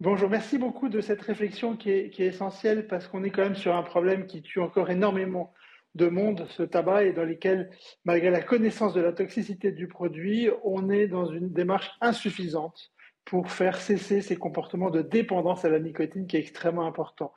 [0.00, 3.42] Bonjour, merci beaucoup de cette réflexion qui est, qui est essentielle parce qu'on est quand
[3.42, 5.52] même sur un problème qui tue encore énormément
[5.94, 7.70] de monde, ce tabac, et dans lesquels,
[8.04, 12.92] malgré la connaissance de la toxicité du produit, on est dans une démarche insuffisante
[13.24, 17.32] pour faire cesser ces comportements de dépendance à la nicotine qui est extrêmement important.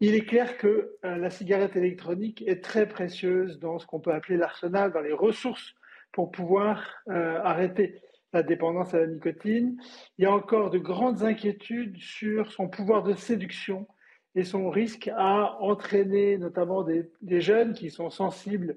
[0.00, 4.12] Il est clair que euh, la cigarette électronique est très précieuse dans ce qu'on peut
[4.12, 5.74] appeler l'arsenal, dans les ressources
[6.12, 9.76] pour pouvoir euh, arrêter la dépendance à la nicotine.
[10.18, 13.86] Il y a encore de grandes inquiétudes sur son pouvoir de séduction
[14.34, 18.76] et son risque à entraîner notamment des, jeunes qui sont sensibles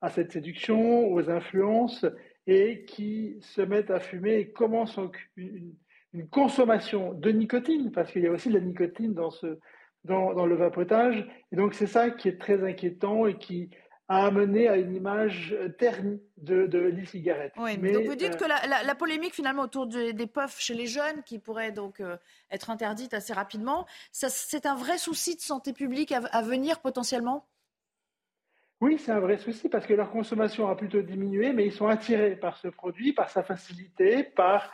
[0.00, 2.06] à cette séduction, aux influences,
[2.46, 5.00] et qui se mettent à fumer et commencent
[5.36, 5.74] une,
[6.30, 9.30] consommation de nicotine, parce qu'il y a aussi de la nicotine dans,
[10.04, 11.26] dans le vapotage.
[11.50, 13.70] Et donc c'est ça qui est très inquiétant et qui
[14.08, 17.54] a amené à une image ternie de, de l'e-cigarette.
[17.56, 20.86] Oui, Mais, donc vous dites que la, la, polémique finalement autour des puffs chez les
[20.86, 22.16] jeunes, qui pourrait donc euh,
[22.50, 27.46] être interdite assez rapidement, c'est un vrai souci de santé publique à, venir potentiellement?
[28.80, 31.86] Oui, c'est un vrai souci parce que leur consommation a plutôt diminué, mais ils sont
[31.86, 34.70] attirés par ce produit, par sa facilité, par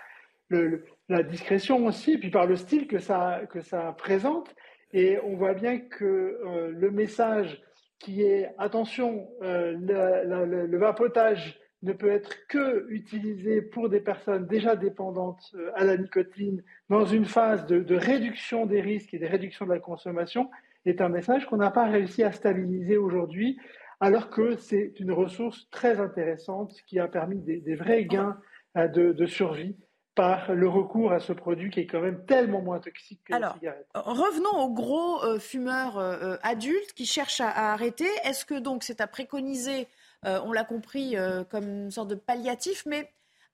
[0.48, 4.52] le, la discrétion aussi, et puis par le style que ça, que ça présente.
[4.92, 7.62] Et on voit bien que euh, le message
[8.00, 14.74] qui est, attention, euh, le, vapotage ne peut être que utilisé pour des personnes déjà
[14.74, 19.66] dépendantes euh, à la nicotine dans une phase de, réduction des risques et de réduction
[19.66, 20.50] de la consommation
[20.86, 23.58] est un message qu'on n'a pas réussi à stabiliser aujourd'hui,
[24.00, 28.38] alors que c'est une ressource très intéressante qui a permis des, vrais gains
[28.78, 29.76] euh, de, survie
[30.20, 33.54] par le recours à ce produit qui est quand même tellement moins toxique que Alors,
[33.54, 33.86] la cigarette.
[33.94, 38.08] Revenons aux gros euh, fumeurs euh, adultes qui cherchent à, à arrêter.
[38.24, 39.88] Est-ce que donc c'est à préconiser
[40.26, 43.10] euh, on l'a compris, euh, comme une sorte de palliatif, mais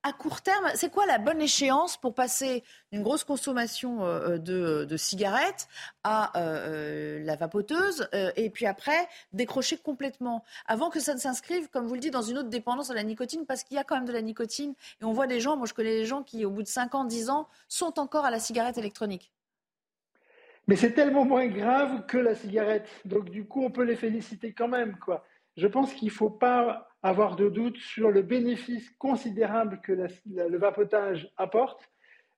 [0.06, 4.96] à court terme, c'est quoi la bonne échéance pour passer d'une grosse consommation euh, de,
[4.96, 5.66] cigarettes
[6.04, 10.44] à la vapoteuse et puis après décrocher complètement?
[10.66, 13.02] Avant que ça ne s'inscrive, comme vous le dites, dans une autre dépendance à la
[13.02, 15.56] nicotine parce qu'il y a quand même de la nicotine et on voit des gens,
[15.56, 18.24] moi je connais des gens qui au bout de 5 ans, 10 ans sont encore
[18.24, 19.32] à la cigarette électronique.
[20.68, 22.88] Mais c'est tellement moins grave que la cigarette.
[23.04, 25.24] Donc du coup, on peut les féliciter quand même, quoi
[25.56, 30.58] je pense qu'il ne faut pas avoir de doute sur le bénéfice considérable que le
[30.58, 31.88] vapotage apporte.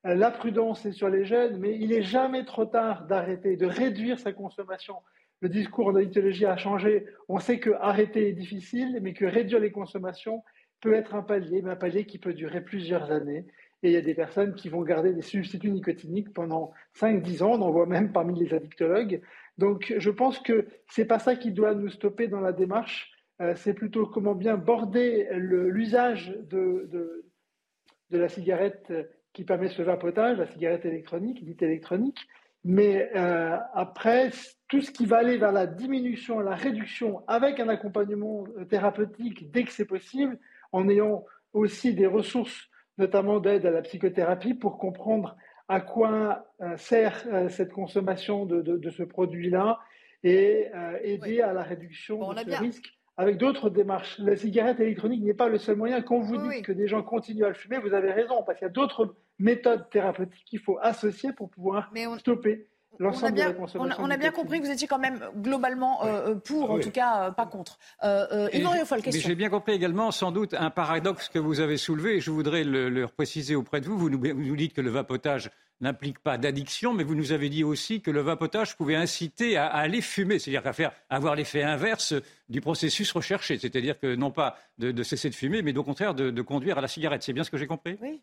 [0.07, 3.67] Euh, la prudence est sur les jeunes, mais il n'est jamais trop tard d'arrêter, de
[3.67, 4.97] réduire sa consommation.
[5.41, 7.07] Le discours en addictologie a changé.
[7.29, 10.43] On sait que arrêter est difficile, mais que réduire les consommations
[10.81, 13.47] peut être un palier, mais un palier qui peut durer plusieurs années.
[13.83, 17.53] Et il y a des personnes qui vont garder des substituts nicotiniques pendant 5-10 ans,
[17.53, 19.21] on en voit même parmi les addictologues.
[19.57, 23.13] Donc je pense que ce n'est pas ça qui doit nous stopper dans la démarche,
[23.57, 28.93] c'est plutôt comment bien border l'usage de, de, la cigarette
[29.33, 32.27] qui permet ce vapotage, la cigarette électronique, dite électronique.
[32.65, 34.31] Mais euh, après,
[34.67, 39.65] tout ce qui va aller vers la diminution, la réduction, avec un accompagnement thérapeutique dès
[39.65, 40.39] que c'est possible,
[40.73, 42.69] en ayant aussi des ressources
[42.99, 45.37] notamment d'aide à la psychothérapie pour comprendre
[45.69, 49.79] à quoi euh, sert euh, cette consommation de, ce produit-là
[50.25, 54.17] et euh, aider à la réduction de ce risque avec d'autres démarches.
[54.21, 56.01] La cigarette électronique n'est pas le seul moyen.
[56.01, 58.67] Quand vous dites que des gens continuent à le fumer, vous avez raison, parce qu'il
[58.67, 62.69] y a d'autres méthodes thérapeutiques qu'il faut associer pour pouvoir stopper
[63.01, 64.03] l'ensemble de la consommation.
[64.03, 66.93] On a, bien compris que vous étiez quand même globalement euh, euh, pour, en tout
[66.93, 67.79] cas euh, pas contre.
[68.05, 69.29] Euh, Yvan question.
[69.29, 72.63] J'ai bien compris également, sans doute, un paradoxe que vous avez soulevé, et je voudrais
[72.63, 73.99] le, préciser auprès de vous.
[73.99, 75.51] Vous nous, dites que le vapotage
[75.81, 79.67] n'implique pas d'addiction, mais vous nous avez dit aussi que le vapotage pouvait inciter à,
[79.67, 82.15] aller fumer, c'est-à-dire à faire avoir l'effet inverse
[82.49, 86.43] du processus recherché, c'est-à-dire que non pas de, cesser de fumer, mais au contraire de,
[86.43, 87.23] conduire à la cigarette.
[87.23, 87.97] C'est bien ce que j'ai compris?
[88.01, 88.21] Oui.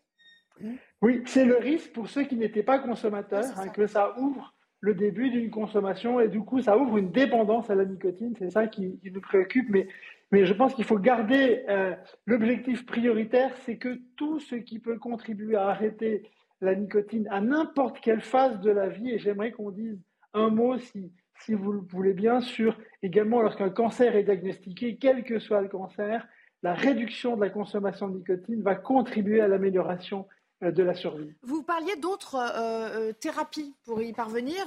[1.02, 4.94] Oui, c'est le risque pour ceux qui n'étaient pas consommateurs, hein, que ça ouvre le
[4.94, 8.34] début d'une consommation et du coup ça ouvre une dépendance à la nicotine.
[8.38, 9.68] C'est ça qui, nous préoccupe.
[9.68, 9.88] Mais,
[10.32, 11.94] mais je pense qu'il faut garder euh,
[12.24, 16.22] l'objectif prioritaire, c'est que tout ce qui peut contribuer à arrêter
[16.60, 19.98] la nicotine à n'importe quelle phase de la vie, et j'aimerais qu'on dise
[20.34, 21.12] un mot si,
[21.44, 25.68] si vous le voulez bien sur également lorsqu'un cancer est diagnostiqué, quel que soit le
[25.68, 26.26] cancer,
[26.62, 30.26] la réduction de la consommation de nicotine va contribuer à l'amélioration
[30.62, 31.32] euh, de la survie.
[31.42, 34.64] Vous parliez d'autres euh, euh, thérapies pour y parvenir.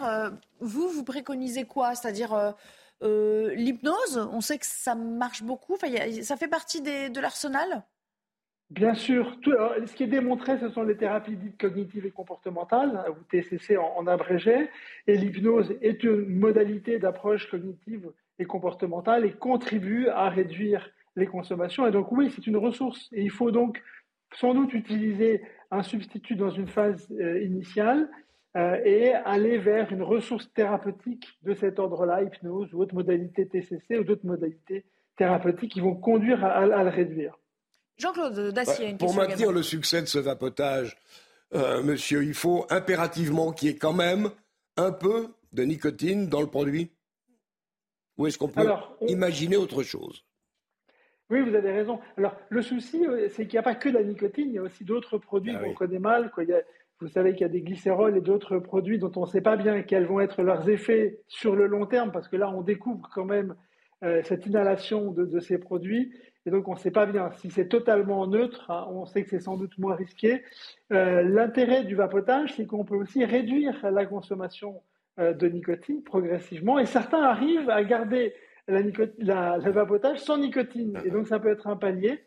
[0.60, 1.96] vous, vous préconisez quoi?
[1.96, 2.54] C'est-à-dire
[3.02, 4.30] l'hypnose?
[4.32, 5.78] On sait que ça marche beaucoup.
[6.22, 7.84] Ça fait partie de l'arsenal?
[8.70, 9.36] Bien sûr.
[9.44, 14.06] ce qui est démontré, ce sont les thérapies dites cognitives et comportementales, ou TCC en,
[14.06, 14.70] abrégé.
[15.08, 21.88] Et l'hypnose est une modalité d'approche cognitive et comportementale et contribue à réduire les consommations.
[21.88, 23.10] Et donc oui, c'est une ressource.
[23.12, 23.82] Et il faut donc
[24.36, 25.42] sans doute utiliser
[25.72, 28.08] un substitut dans une phase euh, initiale
[28.56, 33.98] euh, et aller vers une ressource thérapeutique de cet ordre-là, hypnose ou autre modalité TCC
[33.98, 34.86] ou d'autres modalités
[35.18, 37.38] thérapeutiques qui vont conduire à, le réduire.
[38.00, 40.98] Jean-Claude Dacier, une Pour maintenir le succès de ce vapotage,
[41.54, 44.30] euh, monsieur, il faut impérativement qu'il y ait quand même
[44.78, 46.92] un peu de nicotine dans le produit
[48.18, 48.70] Ou est-ce qu'on peut
[49.08, 50.24] imaginer autre chose?
[51.30, 52.00] Oui, vous avez raison.
[52.18, 54.64] Alors, le souci, euh, c'est qu'il n'y a pas que la nicotine, il y a
[54.64, 56.32] aussi d'autres produits ah qu'on connaît mal.
[57.02, 59.58] vous savez qu'il y a des glycérols et d'autres produits dont on ne sait pas
[59.58, 63.10] bien quels vont être leurs effets sur le long terme, parce que là, on découvre
[63.14, 63.56] quand même
[64.02, 66.14] euh, cette inhalation de, ces produits.
[66.46, 68.72] Et donc, on ne sait pas bien si c'est totalement neutre.
[68.72, 70.44] Hein, on sait que c'est sans doute moins risqué.
[70.92, 74.82] Euh, l'intérêt du vapotage, c'est qu'on peut aussi réduire la consommation
[75.18, 76.80] de nicotine progressivement.
[76.80, 78.34] Et certains arrivent à garder
[78.70, 80.98] la, le vapotage sans nicotine.
[81.04, 82.24] Et donc, ça peut être un palier.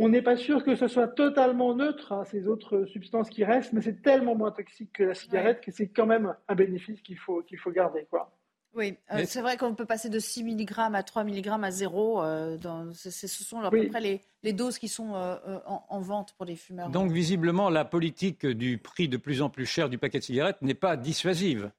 [0.00, 3.72] On n'est pas sûr que ce soit totalement neutre, hein, ces autres substances qui restent,
[3.72, 7.18] mais c'est tellement moins toxique que la cigarette que c'est quand même un bénéfice qu'il
[7.18, 8.06] faut, qu'il faut garder.
[8.08, 8.30] Quoi.
[8.78, 12.22] Oui, euh, c'est vrai qu'on peut passer de 6 mg à 3 mg à 0.
[12.22, 12.56] Euh,
[12.94, 15.34] ce sont à peu près les, les, doses qui sont euh,
[15.66, 16.88] en, en, vente pour les fumeurs.
[16.88, 20.62] Donc visiblement, la politique du prix de plus en plus cher du paquet de cigarettes
[20.62, 21.72] n'est pas dissuasive.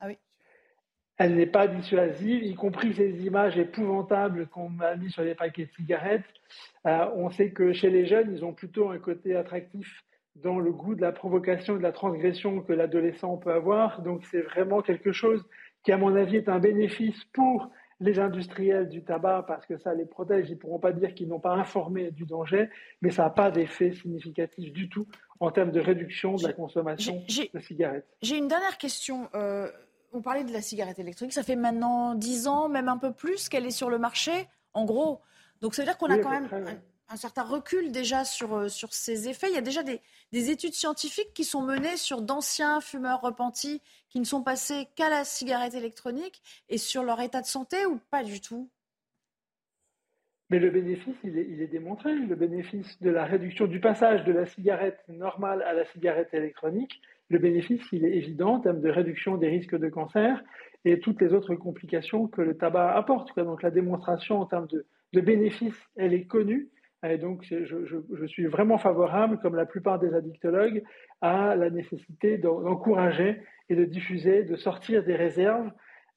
[0.00, 0.18] Ah oui.
[1.18, 5.66] elle n'est pas dissuasive, y compris ces images épouvantables qu'on a mis sur les paquets
[5.66, 6.24] de cigarettes.
[6.88, 10.02] Euh, on sait que chez les jeunes, ils ont plutôt un côté attractif
[10.34, 14.02] dans le goût de la provocation et de la transgression que l'adolescent peut avoir.
[14.02, 15.44] Donc c'est vraiment quelque chose
[15.84, 17.70] qui, à mon avis, est un bénéfice pour
[18.00, 20.48] les industriels du tabac parce que ça les protège.
[20.48, 22.68] Ils ne pourront pas dire qu'ils n'ont pas informé du danger,
[23.02, 25.06] mais ça n'a pas d'effet significatif du tout
[25.40, 28.06] en termes de réduction de la consommation de cigarettes.
[28.22, 29.28] J'ai une dernière question.
[29.34, 29.70] Euh,
[30.12, 31.32] on parlait de la cigarette électrique.
[31.32, 34.32] Ça fait maintenant 10 ans, même un peu plus, qu'elle est sur le marché,
[34.72, 35.20] en gros.
[35.60, 36.48] Donc ça veut dire qu'on a quand même
[37.08, 39.48] un, certain recul déjà sur, euh, sur ces effets.
[39.48, 40.00] Il y a déjà des,
[40.32, 45.08] des études scientifiques qui sont menées sur d'anciens fumeurs repentis qui ne sont passés qu'à
[45.08, 48.68] la cigarette électronique et sur leur état de santé ou pas du tout?
[50.50, 52.14] Mais le bénéfice, il est, démontré.
[52.14, 57.00] Le bénéfice de la réduction du passage de la cigarette normale à la cigarette électronique,
[57.30, 60.44] le bénéfice, il est évident en termes de réduction des risques de cancer
[60.84, 63.34] et toutes les autres complications que le tabac apporte.
[63.36, 66.68] Donc la démonstration en termes de, de bénéfices, elle est connue.
[67.04, 70.82] Et donc je, je, suis vraiment favorable, comme la plupart des addictologues,
[71.20, 75.70] à la nécessité d'encourager et de diffuser, de sortir des réserves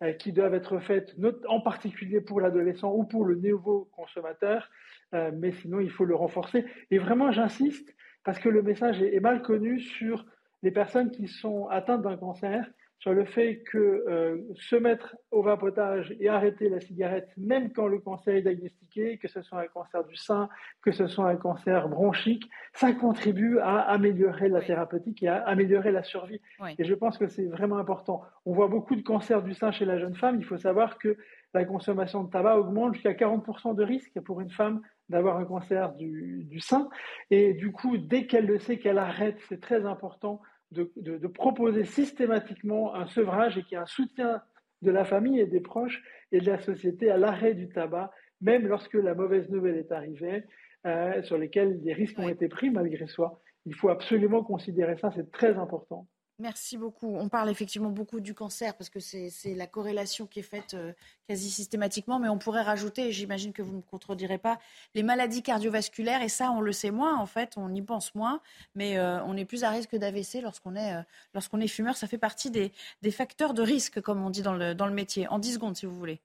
[0.03, 1.15] euh, qui doivent être faites,
[1.47, 4.69] en particulier pour l'adolescent ou pour le nouveau consommateur,
[5.13, 6.65] euh, mais sinon il faut le renforcer.
[6.91, 10.25] Et vraiment, j'insiste, parce que le message est mal connu sur
[10.63, 12.69] les personnes qui sont atteintes d'un cancer
[12.99, 17.87] sur le fait que euh, se mettre au vapotage et arrêter la cigarette, même quand
[17.87, 20.49] le cancer est diagnostiqué, que ce soit un cancer du sein,
[20.81, 25.91] que ce soit un cancer bronchique, ça contribue à améliorer la thérapeutique et à améliorer
[25.91, 26.41] la survie.
[26.79, 28.23] Et je pense que c'est vraiment important.
[28.45, 30.37] On voit beaucoup de cancers du sein chez la jeune femme.
[30.39, 31.17] Il faut savoir que
[31.53, 35.93] la consommation de tabac augmente jusqu'à 40% de risque pour une femme d'avoir un cancer
[35.93, 36.89] du, du sein.
[37.29, 40.41] Et du coup, dès qu'elle le sait, qu'elle arrête, c'est très important
[40.72, 44.41] de, proposer systématiquement un sevrage et qu'il y ait un soutien
[44.82, 48.11] de la famille et des proches et de la société à l'arrêt du tabac,
[48.41, 50.43] même lorsque la mauvaise nouvelle est arrivée,
[50.86, 53.41] euh, sur lesquels des risques ont été pris malgré soi.
[53.65, 56.07] Il faut absolument considérer ça, c'est très important.
[56.39, 57.15] Merci beaucoup.
[57.15, 60.93] On parle effectivement beaucoup du cancer parce que c'est la corrélation qui est faite euh,
[61.27, 64.59] quasi systématiquement, mais on pourrait rajouter, j'imagine que vous ne me contredirez pas,
[64.93, 68.39] les maladies cardiovasculaires, et ça on le sait moins en fait, on y pense moins,
[68.75, 71.01] mais euh, on est plus à risque d'AVC lorsqu'on est, euh,
[71.33, 71.97] lorsqu'on est fumeur.
[71.97, 72.71] Ça fait partie des,
[73.09, 75.27] facteurs de risque, comme on dit dans le, dans le métier.
[75.29, 76.19] En 10 secondes, si vous voulez.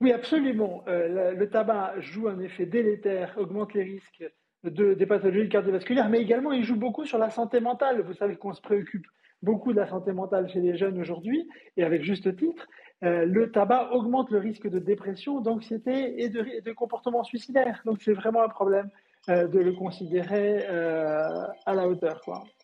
[0.00, 0.82] Oui, absolument.
[0.86, 4.24] le tabac joue un effet délétère, augmente les risques
[4.64, 8.02] de, des pathologies cardiovasculaires, mais également il joue beaucoup sur la santé mentale.
[8.02, 9.06] Vous savez qu'on se préoccupe
[9.42, 12.66] beaucoup de la santé mentale chez les jeunes aujourd'hui, et avec juste titre.
[13.02, 17.80] Euh, le tabac augmente le risque de dépression, d'anxiété et de, de comportement suicidaire.
[17.86, 18.90] Donc c'est vraiment un problème
[19.30, 22.20] euh, de le considérer euh, à la hauteur.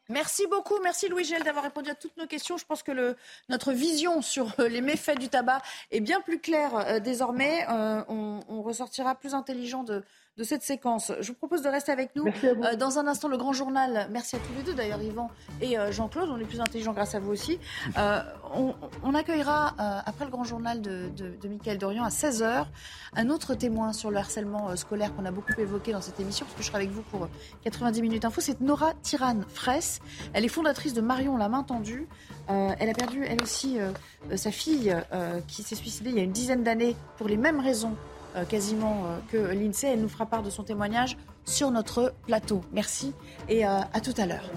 [0.08, 2.58] Merci beaucoup, merci Louis Gel d'avoir répondu à toutes nos questions.
[2.58, 3.16] Je pense que
[3.48, 7.66] notre vision sur les méfaits du tabac est bien plus claire désormais.
[8.08, 10.04] On, ressortira plus intelligent de,
[10.36, 11.12] de cette séquence.
[11.20, 12.26] Je vous propose de rester avec nous.
[12.44, 14.08] Euh, dans un instant, le grand journal.
[14.10, 15.30] Merci à tous les deux d'ailleurs, Yvan
[15.62, 16.28] et euh, Jean-Claude.
[16.30, 17.58] On est plus intelligents grâce à vous aussi.
[17.96, 18.20] Euh,
[19.02, 19.74] on, accueillera,
[20.04, 22.66] après le grand journal de, de, de Michael Dorian, à 16h,
[23.14, 26.56] un autre témoin sur le harcèlement scolaire qu'on a beaucoup évoqué dans cette émission, parce
[26.56, 27.28] que je serai avec vous pour
[27.64, 28.40] 90 minutes info.
[28.40, 30.00] C'est Nora Tirane-Fraisse.
[30.34, 32.06] Elle est fondatrice de Marion La Main Tendue.
[32.48, 33.78] elle a perdu, elle aussi,
[34.34, 34.94] sa fille
[35.48, 37.96] qui s'est suicidée il y a une dizaine d'années pour les mêmes raisons
[38.44, 39.92] quasiment euh, que l'INSEE.
[39.92, 42.60] Elle nous fera part de son témoignage sur notre plateau.
[42.72, 43.12] Merci
[43.48, 44.50] et euh, à tout à l'heure.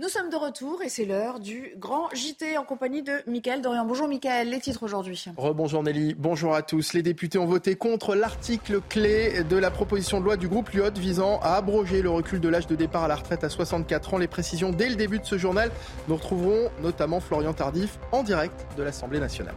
[0.00, 3.84] Nous sommes de retour et c'est l'heure du grand JT en compagnie de Mickaël Dorian.
[3.84, 5.22] Bonjour Mickaël, les titres aujourd'hui.
[5.36, 6.94] Rebonjour Nelly, bonjour à tous.
[6.94, 10.92] Les députés ont voté contre l'article clé de la proposition de loi du groupe Lyot
[10.96, 14.16] visant à abroger le recul de l'âge de départ à la retraite à 64 ans.
[14.16, 15.70] Les précisions dès le début de ce journal.
[16.08, 19.56] Nous retrouverons notamment Florian Tardif en direct de l'Assemblée nationale.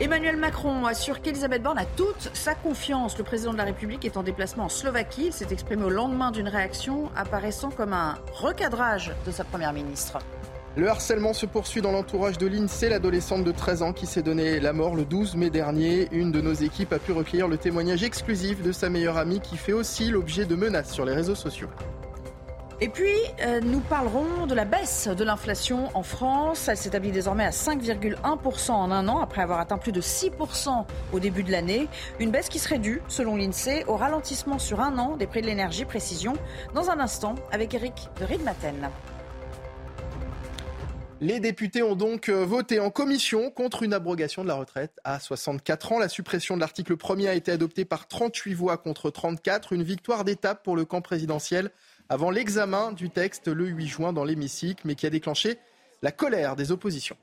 [0.00, 3.18] Emmanuel Macron assure qu'Elisabeth Borne a toute sa confiance.
[3.18, 5.26] Le président de la République est en déplacement en Slovaquie.
[5.26, 10.16] Il s'est exprimé au lendemain d'une réaction apparaissant comme un recadrage de sa première ministre.
[10.76, 14.58] Le harcèlement se poursuit dans l'entourage de l'INSEE, l'adolescente de 13 ans qui s'est donné
[14.58, 16.08] la mort le 12 mai dernier.
[16.12, 19.58] Une de nos équipes a pu recueillir le témoignage exclusif de sa meilleure amie qui
[19.58, 21.68] fait aussi l'objet de menaces sur les réseaux sociaux.
[22.82, 23.12] Et puis,
[23.42, 26.66] euh, nous parlerons de la baisse de l'inflation en France.
[26.66, 31.20] Elle s'établit désormais à 5,1% en un an, après avoir atteint plus de 6% au
[31.20, 31.88] début de l'année.
[32.20, 35.46] Une baisse qui serait due, selon l'INSEE, au ralentissement sur un an des prix de
[35.46, 35.84] l'énergie.
[35.84, 36.32] Précision
[36.74, 38.88] dans un instant avec Eric de Ridmaten.
[41.20, 45.20] Les députés ont donc euh, voté en commission contre une abrogation de la retraite à
[45.20, 45.98] 64 ans.
[45.98, 49.74] La suppression de l'article 1er a été adoptée par 38 voix contre 34.
[49.74, 51.70] Une victoire d'étape pour le camp présidentiel
[52.10, 55.58] avant l'examen du texte le 8 juin dans l'hémicycle, mais qui a déclenché
[56.02, 57.16] la colère des oppositions.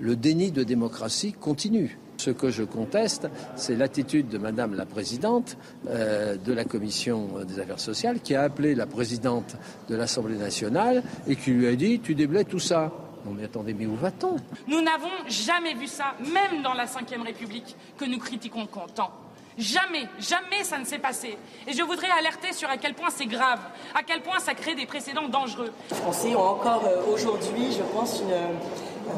[0.00, 1.98] Le déni de démocratie continue.
[2.16, 5.56] Ce que je conteste, c'est l'attitude de Madame la Présidente
[5.88, 9.56] euh, de la Commission des affaires sociales qui a appelé la Présidente
[9.88, 12.92] de l'Assemblée nationale et qui lui a dit Tu déblais tout ça.
[13.24, 14.36] Non mais attendez, mais où va-t-on?
[14.66, 19.12] Nous n'avons jamais vu ça, même dans la Ve République, que nous critiquons tant.
[19.58, 21.36] Jamais, jamais ça ne s'est passé.
[21.66, 23.58] Et je voudrais alerter sur à quel point c'est grave,
[23.92, 25.72] à quel point ça crée des précédents dangereux.
[25.90, 28.30] Les Français ont encore euh, aujourd'hui, je pense, une,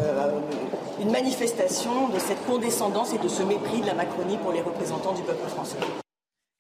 [0.01, 0.41] euh,
[0.99, 5.13] une manifestation de cette condescendance et de ce mépris de la Macronie pour les représentants
[5.13, 5.77] du peuple français.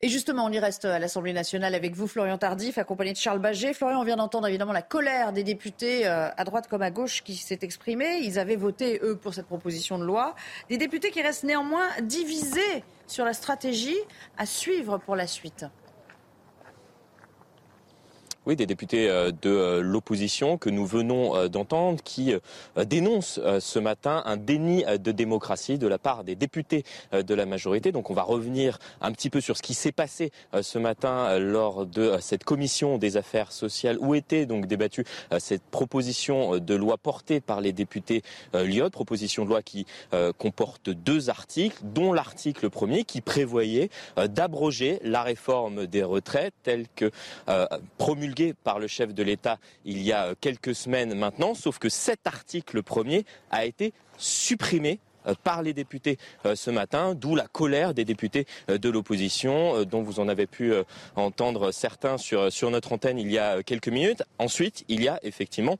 [0.03, 3.39] Et justement, on y reste à l'Assemblée nationale avec vous, Florian Tardif, accompagné de Charles
[3.39, 3.75] Baget.
[3.75, 7.23] Florian, on vient d'entendre évidemment la colère des députés euh, à droite comme à gauche
[7.23, 8.21] qui s'est exprimée.
[8.23, 10.35] Ils avaient voté, eux, pour cette proposition de loi.
[10.71, 13.99] Des députés qui restent néanmoins divisés sur la stratégie
[14.39, 15.67] à suivre pour la suite.
[18.51, 22.35] Oui, des députés euh, de euh, l'opposition que nous venons euh, d'entendre qui
[22.85, 27.93] dénoncent ce matin un déni de démocratie de la part des députés de la majorité.
[27.93, 31.87] Donc on va revenir un petit peu sur ce qui s'est passé ce matin lors
[31.87, 35.05] de cette commission des affaires sociales où était donc débattue
[35.39, 38.23] cette proposition de loi portée par les députés
[38.55, 39.87] Lyot, proposition de loi qui
[40.39, 47.11] comporte deux articles, dont l'article premier qui prévoyait d'abroger la réforme des retraites telle que
[47.99, 51.89] promulguée par le chef de l'État il y a euh, quelques semaines maintenant, sauf que
[51.89, 57.47] cet article premier a été supprimé euh, par les députés euh, ce matin, d'où la
[57.47, 60.73] colère des députés de l'opposition, dont vous en avez pu
[61.17, 64.23] entendre certains sur, sur notre antenne il y a quelques minutes.
[64.39, 65.77] Ensuite, il y a effectivement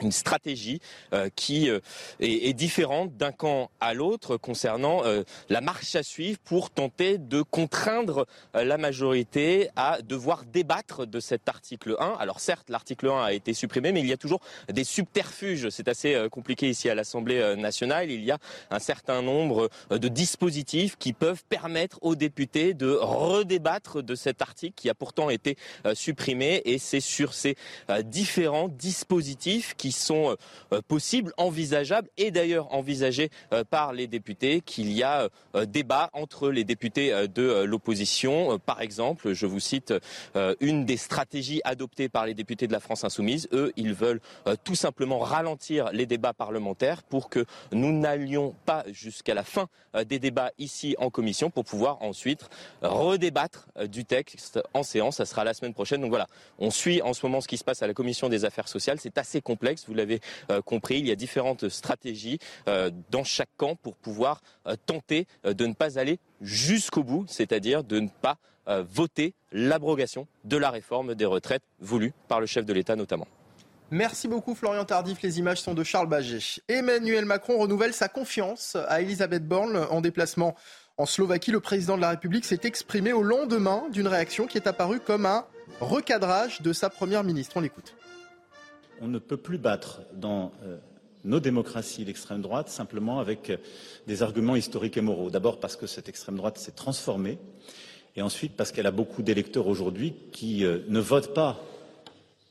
[0.00, 0.80] une stratégie
[1.12, 1.80] euh, qui euh,
[2.20, 7.42] est, différente d'un camp à l'autre concernant euh, la marche à suivre pour tenter de
[7.42, 12.16] contraindre la majorité à devoir débattre de cet article 1.
[12.18, 14.40] Alors certes, l'article 1 a été supprimé, mais il y a toujours
[14.72, 15.68] des subterfuges.
[15.70, 18.10] C'est assez compliqué ici à l'Assemblée nationale.
[18.10, 18.38] Il y a
[18.70, 24.74] un certain nombre de dispositifs qui peuvent permettre aux députés de redébattre de cet article
[24.76, 25.56] qui a pourtant été
[25.94, 26.62] supprimé.
[26.64, 27.56] Et c'est sur ces
[28.04, 30.36] différents dispositifs qui qui sont euh,
[30.72, 35.28] euh, possibles, envisageables et d'ailleurs envisagés euh, par les députés qu'il y a
[35.68, 38.58] débat entre les députés de l'opposition.
[38.58, 39.94] Par exemple, je vous cite
[40.60, 43.48] une des stratégies adoptées par les députés de la France insoumise.
[43.52, 44.20] Eux, ils veulent
[44.64, 49.68] tout simplement ralentir les débats parlementaires pour que nous n'allions pas jusqu'à la fin
[50.06, 52.48] des débats ici en commission pour pouvoir ensuite
[52.82, 55.16] redébattre du texte en séance.
[55.16, 56.00] Ça sera la semaine prochaine.
[56.00, 56.26] Donc voilà,
[56.58, 58.98] on suit en ce moment ce qui se passe à la commission des affaires sociales.
[59.00, 60.20] C'est assez complexe vous l'avez
[60.50, 60.98] euh, compris.
[60.98, 65.74] Il y a différentes stratégies euh, dans chaque camp pour pouvoir euh, tenter de ne
[65.74, 68.36] pas aller jusqu'au bout, c'est-à-dire de ne pas
[68.68, 73.28] voter l'abrogation de la réforme des retraites voulue par le chef de l'État notamment.
[73.92, 75.22] Merci beaucoup Florian Tardif.
[75.22, 76.60] Les images sont de Charles Baget.
[76.66, 80.56] Emmanuel Macron renouvelle sa confiance à Elisabeth Borne en déplacement
[80.98, 81.52] en Slovaquie.
[81.52, 85.26] Le président de la République s'est exprimé au lendemain d'une réaction qui est apparue comme
[85.26, 85.44] un
[85.80, 87.56] recadrage de sa première ministre.
[87.56, 87.94] On l'écoute
[89.00, 90.76] on ne peut plus battre dans euh,
[91.24, 93.56] nos démocraties l'extrême droite simplement avec euh,
[94.06, 95.30] des arguments historiques et moraux.
[95.30, 97.38] D'abord parce que cette extrême droite s'est transformée,
[98.16, 101.60] et ensuite parce qu'elle a beaucoup d'électeurs aujourd'hui qui euh, ne votent pas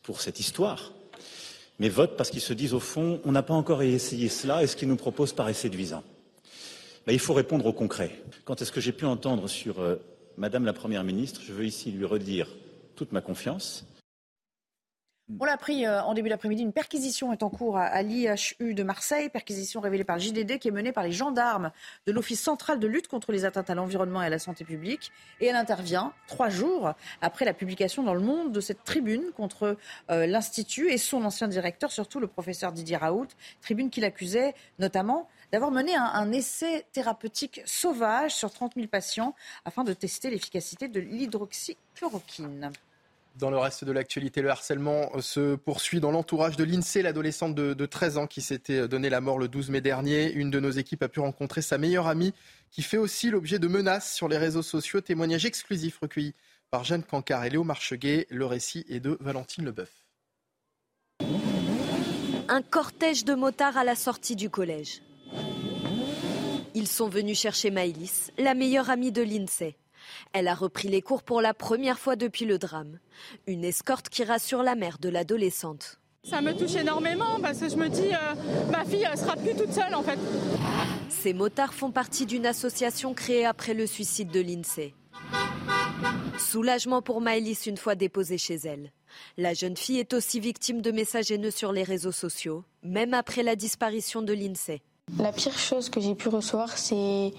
[0.04, 0.94] pour cette histoire,
[1.80, 4.68] mais votent parce qu'ils se disent au fond, on n'a pas encore essayé cela, et
[4.68, 6.04] ce qu'ils nous proposent paraît séduisant.
[7.08, 8.20] Il faut répondre au concret.
[8.46, 9.76] Quand est-ce que j'ai pu entendre sur
[10.38, 12.48] Madame la Première ministre Je veux ici lui redire
[12.96, 13.86] toute ma confiance.
[15.28, 18.84] On l'a appris euh, en début d'après-midi, une perquisition est en cours à, l'IHU de
[18.84, 21.72] Marseille, perquisition révélée par le JDD qui est menée par les gendarmes
[22.06, 25.12] de l'Office central de lutte contre les atteintes à l'environnement et à la santé publique.
[25.42, 29.78] Et elle intervient trois jours après la publication dans Le Monde de cette tribune contre
[30.12, 33.30] euh, l'Institut et son ancien directeur, surtout le professeur Didier Raoult,
[33.62, 39.34] tribune qu'il accusait notamment d'avoir mené un, un, essai thérapeutique sauvage sur 30 000 patients
[39.66, 42.72] afin de tester l'efficacité de l'hydroxychloroquine.
[43.36, 47.54] Dans le reste de l'actualité, le harcèlement euh, se poursuit dans l'entourage de l'INSEE, l'adolescente
[47.54, 50.32] de, 13 ans qui s'était euh, donné la mort le 12 mai dernier.
[50.32, 52.34] Une de nos équipes a pu rencontrer sa meilleure amie
[52.72, 55.02] qui fait aussi l'objet de menaces sur les réseaux sociaux.
[55.02, 56.34] Témoignage exclusif recueilli
[56.72, 58.26] par Jeanne Cancard et Léo Marcheguet.
[58.30, 59.92] Le récit est de Valentine Leboeuf.
[62.48, 65.02] Un cortège de motards à la sortie du collège.
[66.74, 69.76] Ils sont venus chercher Maïlis, la meilleure amie de l'INSEE.
[70.34, 73.00] Elle a repris les cours pour la première fois depuis le drame.
[73.48, 76.00] Une escorte qui rassure la mère de l'adolescente.
[76.24, 79.56] Ça me touche énormément parce que je me dis, euh, ma fille, elle sera plus
[79.56, 80.18] toute seule en fait.
[81.10, 84.94] Ces motards font partie d'une association créée après le suicide de l'INSEE.
[86.40, 88.92] Soulagement pour Maëlys une fois déposée chez elle.
[89.38, 93.44] La jeune fille est aussi victime de messages haineux sur les réseaux sociaux, même après
[93.44, 94.82] la disparition de l'INSEE.
[95.20, 97.32] La pire chose que j'ai pu recevoir, c'est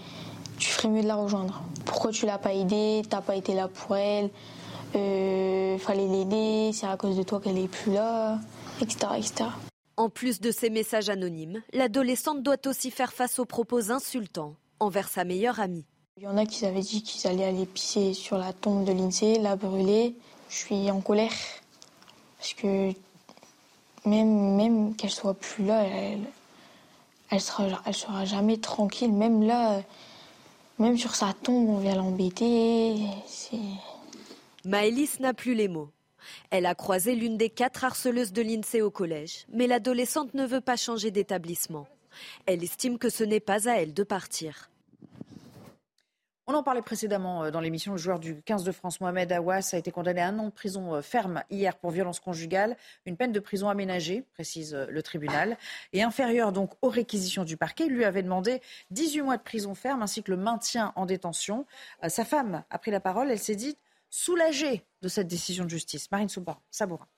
[0.59, 1.63] tu ferais mieux de la rejoindre.
[1.85, 3.03] Pourquoi tu l'as pas aidée?
[3.09, 4.31] T'as pas été là pour elle?
[4.95, 6.71] Euh, Fallait l'aider?
[6.73, 8.39] C'est à cause de toi qu'elle est plus là,
[8.81, 9.51] etc., etc.
[9.97, 15.09] En plus de ces messages anonymes, l'adolescente doit aussi faire face aux propos insultants envers
[15.09, 15.85] sa meilleure amie.
[16.19, 18.93] Il y en a qui avaient dit qu'ils allaient aller pisser sur la tombe de
[18.93, 20.15] l'INSEE, la brûler.
[20.49, 21.33] Je suis en colère.
[22.39, 22.93] Parce que
[24.05, 26.21] même, même qu'elle soit plus là, elle,
[27.31, 29.13] elle, sera, elle sera jamais tranquille.
[29.13, 29.83] Même là,
[30.79, 32.97] même sur sa tombe, on vient l'embêter.
[34.65, 35.91] N'a plus les mots.
[36.51, 40.61] Elle a croisé l'une des quatre harceleuses de l'INSEE au collège, mais l'adolescente ne veut
[40.61, 41.87] pas changer d'établissement.
[42.47, 44.71] Elle estime que ce n'est pas à elle de partir.
[46.49, 47.93] On en parlait précédemment euh, dans l'émission.
[47.93, 50.51] Le joueur du 15 de France, Mohamed Awas, a été condamné à un an de
[50.51, 52.77] prison euh, ferme hier pour violence conjugale.
[53.05, 55.59] Une peine de prison aménagée, précise euh, le tribunal,
[55.93, 57.87] et inférieure donc aux réquisitions du parquet.
[57.87, 61.67] Il lui avait demandé 18 mois de prison ferme ainsi que le maintien en détention.
[62.07, 63.33] Sa femme a pris la parole.
[63.33, 63.77] Elle s'est dit
[64.09, 66.09] soulagée de cette décision de justice.
[66.13, 66.29] Marine
[66.71, 67.09] Sabourin.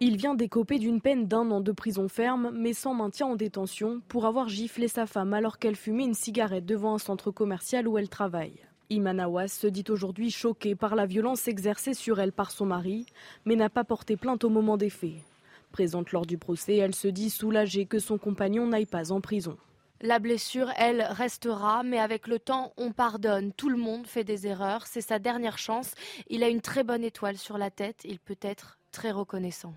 [0.00, 4.00] Il vient d'écoper d'une peine d'un an de prison ferme, mais sans maintien en détention,
[4.08, 7.98] pour avoir giflé sa femme alors qu'elle fumait une cigarette devant un centre commercial où
[7.98, 8.58] elle travaille.
[8.90, 13.06] Iman Awas se dit aujourd'hui choquée par la violence exercée sur elle par son mari,
[13.44, 15.22] mais n'a pas porté plainte au moment des faits.
[15.70, 19.56] Présente lors du procès, elle se dit soulagée que son compagnon n'aille pas en prison.
[20.02, 23.52] La blessure, elle, restera, mais avec le temps, on pardonne.
[23.52, 25.94] Tout le monde fait des erreurs, c'est sa dernière chance.
[26.28, 29.74] Il a une très bonne étoile sur la tête, il peut être très reconnaissant.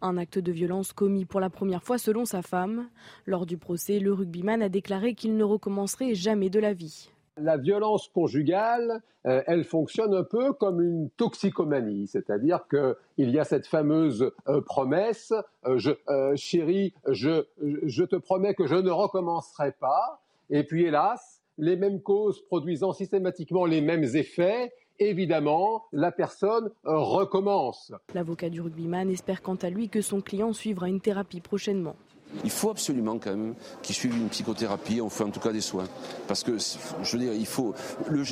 [0.00, 2.88] Un acte de violence commis pour la première fois selon sa femme.
[3.26, 7.10] Lors du procès, le rugbyman a déclaré qu'il ne recommencerait jamais de la vie.
[7.36, 13.44] La violence conjugale, euh, elle fonctionne un peu comme une toxicomanie, c'est-à-dire qu'il y a
[13.44, 15.32] cette fameuse euh, promesse,
[15.66, 15.90] euh, je,
[16.36, 22.00] chérie, je, je te promets que je ne recommencerai pas, et puis hélas, les mêmes
[22.00, 27.92] causes produisant systématiquement les mêmes effets, évidemment, la personne recommence.
[28.14, 31.96] L'avocat du rugbyman espère quant à lui que son client suivra une thérapie prochainement.
[32.42, 35.60] Il faut absolument quand même qu'il suive une psychothérapie, on fait en tout cas des
[35.60, 35.86] soins.
[36.26, 37.74] Parce que, je veux dire, il faut.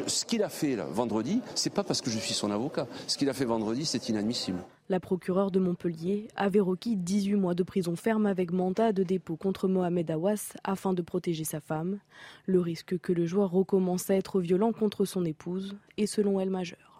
[0.06, 2.86] ce qu'il a fait là, vendredi, c'est pas parce que je suis son avocat.
[3.06, 4.58] Ce qu'il a fait vendredi, c'est inadmissible.
[4.88, 9.36] La procureure de Montpellier avait requis 18 mois de prison ferme avec mandat de dépôt
[9.36, 12.00] contre Mohamed Awas afin de protéger sa femme.
[12.46, 16.50] Le risque que le joueur recommence à être violent contre son épouse est selon elle
[16.50, 16.92] majeur.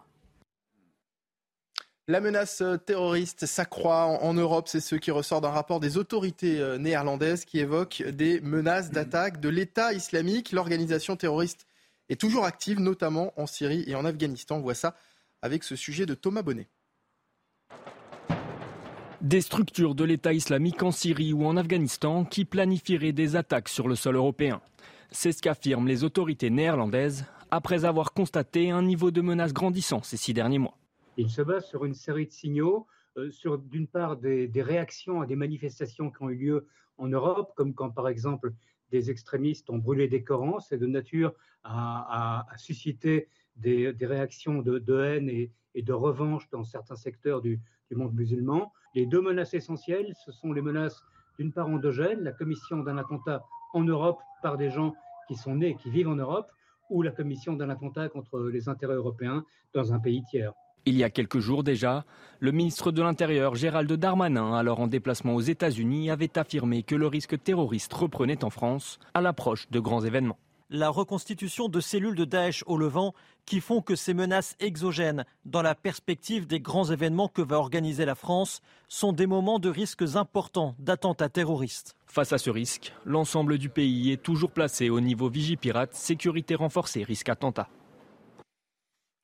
[2.09, 6.59] La menace euh, terroriste s'accroît en Europe, c'est ce qui ressort d'un rapport des autorités
[6.59, 10.51] euh, néerlandaises qui évoque des menaces d'attaque de l'État islamique.
[10.51, 11.65] L'organisation terroriste
[12.09, 14.57] est toujours active, notamment en Syrie et en Afghanistan.
[14.57, 14.95] On voit ça
[15.41, 16.67] avec ce sujet de Thomas Bonnet.
[19.23, 23.87] Des structures de l'État islamique en Syrie ou en Afghanistan qui planifieraient des attaques sur
[23.87, 24.59] le sol européen.
[25.11, 30.17] C'est ce qu'affirment les autorités néerlandaises après avoir constaté un niveau de menace grandissant ces
[30.17, 30.77] six derniers mois.
[31.15, 35.25] Il se base sur une série de signaux, euh, sur d'une part des, réactions à
[35.25, 36.67] des manifestations qui ont eu lieu
[36.97, 38.51] en Europe, comme quand par exemple
[38.91, 45.29] des extrémistes ont brûlé des Corans, c'est de nature à, susciter des, réactions de, haine
[45.29, 47.61] et, de revanche dans certains secteurs du,
[47.91, 48.73] monde musulman.
[48.95, 51.03] Les deux menaces essentielles, ce sont les menaces
[51.39, 54.93] d'une part endogène, la commission d'un attentat en Europe par des gens
[55.27, 56.51] qui sont nés, qui vivent en Europe,
[56.89, 60.53] ou la commission d'un attentat contre les intérêts européens dans un pays tiers.
[60.85, 62.03] Il y a quelques jours déjà,
[62.39, 67.07] le ministre de l'Intérieur Gérald Darmanin, alors en déplacement aux États-Unis, avait affirmé que le
[67.07, 70.37] risque terroriste reprenait en France à l'approche de grands événements.
[70.75, 73.13] La reconstitution de cellules de Daesh au Levant
[73.45, 78.05] qui font que ces menaces exogènes, dans la perspective des grands événements que va organiser
[78.05, 81.95] la France, sont des moments de risques importants d'attentats terroristes.
[82.07, 87.03] Face à ce risque, l'ensemble du pays est toujours placé au niveau Vigipirate, sécurité renforcée,
[87.03, 87.69] risque attentat.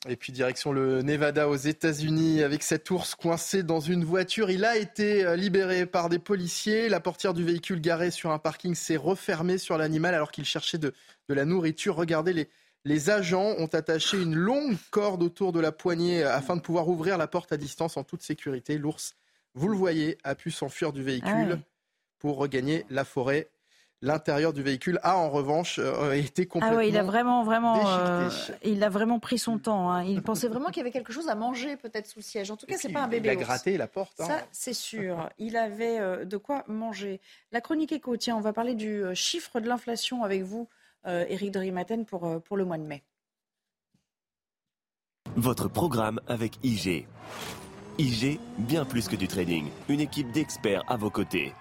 [0.07, 4.49] Et puis direction le Nevada aux États-Unis avec cet ours coincé dans une voiture.
[4.49, 6.87] Il a été euh, libéré par des policiers.
[6.87, 10.77] La portière du véhicule garé sur un parking s'est refermée sur l'animal alors qu'il cherchait
[10.77, 10.93] de,
[11.27, 11.97] la nourriture.
[11.97, 12.47] Regardez, les,
[12.85, 16.87] les agents ont attaché une longue corde autour de la poignée euh, afin de pouvoir
[16.87, 18.77] ouvrir la porte à distance en toute sécurité.
[18.77, 19.15] L'ours,
[19.53, 21.67] vous le voyez, a pu s'enfuir du véhicule ah
[22.19, 23.49] pour regagner la forêt.
[24.01, 26.77] L'intérieur du véhicule a en revanche euh, été complètement.
[26.77, 28.29] Ah oui, il a vraiment, vraiment, euh,
[28.63, 29.91] il a vraiment pris son temps.
[29.91, 30.05] Hein.
[30.05, 32.49] Il pensait vraiment qu'il y avait quelque chose à manger peut-être sous le siège.
[32.49, 33.27] En tout cas, c'est pas un bébé.
[33.27, 34.21] Il a gratté la porte.
[34.21, 34.25] Hein.
[34.25, 35.29] Ça, c'est sûr.
[35.37, 37.19] Il avait euh, de quoi manger.
[37.51, 38.15] La chronique éco.
[38.15, 40.69] Tiens, on va parler du chiffre de l'inflation avec vous,
[41.05, 43.03] Éric de Rimaten, pour pour le mois de mai.
[45.35, 47.05] Votre programme avec IG.
[47.97, 49.67] IG, bien plus que du trading.
[49.89, 51.53] Une équipe d'experts à vos côtés.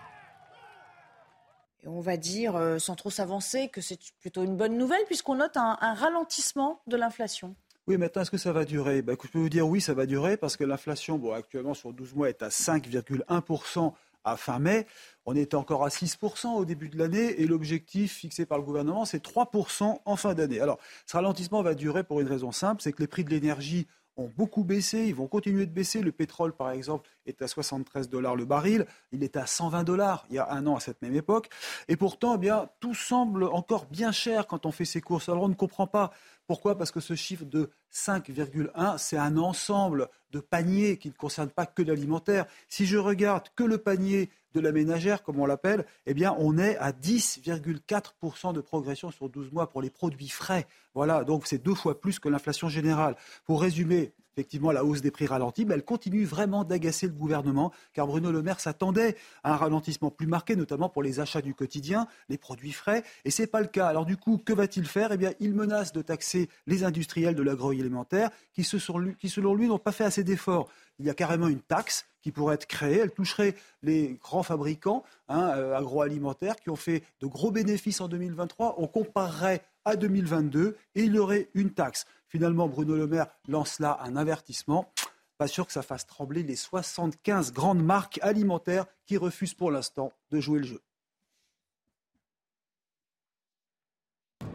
[1.86, 5.56] On va dire, euh, sans trop s'avancer, que c'est plutôt une bonne nouvelle puisqu'on note
[5.56, 7.54] un, ralentissement de l'inflation.
[7.86, 9.00] Oui, maintenant, est-ce que ça va durer?
[9.00, 11.92] Ben, Je peux vous dire oui, ça va durer parce que l'inflation, bon, actuellement, sur
[11.92, 13.92] 12 mois, est à 5,1%
[14.24, 14.86] à fin mai.
[15.24, 19.04] On est encore à 6% au début de l'année et l'objectif fixé par le gouvernement,
[19.04, 20.60] c'est 3% en fin d'année.
[20.60, 23.86] Alors, ce ralentissement va durer pour une raison simple, c'est que les prix de l'énergie
[24.18, 26.02] ont beaucoup baissé, ils vont continuer de baisser.
[26.02, 30.26] Le pétrole, par exemple, est à 73 dollars le baril, il est à 120 dollars
[30.28, 31.48] il y a un an à cette même époque.
[31.86, 35.28] Et pourtant, eh bien, tout semble encore bien cher quand on fait ses courses.
[35.28, 36.12] Alors on ne comprend pas.
[36.46, 41.50] Pourquoi Parce que ce chiffre de 5,1, c'est un ensemble de paniers qui ne concerne
[41.50, 42.46] pas que l'alimentaire.
[42.68, 46.59] Si je regarde que le panier de la ménagère, comme on l'appelle, eh bien, on
[46.59, 50.66] est à 10,4% de progression sur 12 mois pour les produits frais.
[50.94, 53.16] Voilà, donc c'est deux fois plus que l'inflation générale.
[53.44, 57.72] Pour résumer, effectivement, la hausse des prix ralentit, mais elle continue vraiment d'agacer le gouvernement,
[57.92, 61.54] car Bruno Le Maire s'attendait à un ralentissement plus marqué, notamment pour les achats du
[61.54, 63.88] quotidien, les produits frais, et ce n'est pas le cas.
[63.88, 65.11] Alors du coup, que va-t-il faire?
[65.11, 69.78] Eh bien, il menace de taxer les industriels de l'agroalimentaire, qui, qui selon lui n'ont
[69.78, 70.68] pas fait assez d'efforts.
[70.99, 72.99] Il y a carrément une taxe qui pourrait être créée.
[72.99, 78.09] Elle toucherait les grands fabricants hein, euh, agroalimentaires qui ont fait de gros bénéfices en
[78.09, 78.76] 2023.
[78.78, 82.05] On comparerait à 2022 et il y aurait une taxe.
[82.28, 84.92] Finalement, Bruno Le Maire lance là un avertissement.
[85.38, 90.12] Pas sûr que ça fasse trembler les 75 grandes marques alimentaires qui refusent pour l'instant
[90.30, 90.82] de jouer le jeu.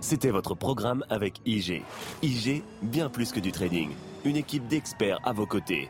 [0.02, 1.82] C'était votre programme avec IG.
[2.22, 3.90] IG, bien plus que du trading.
[4.26, 5.90] Une équipe d'experts à vos côtés.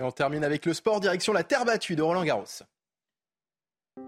[0.00, 2.62] Et on termine avec le sport, direction la terre battue de Roland Garros.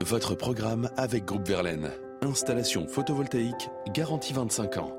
[0.01, 1.91] Votre programme avec Groupe Verlaine.
[2.23, 4.97] Installation photovoltaïque garantie 25 ans.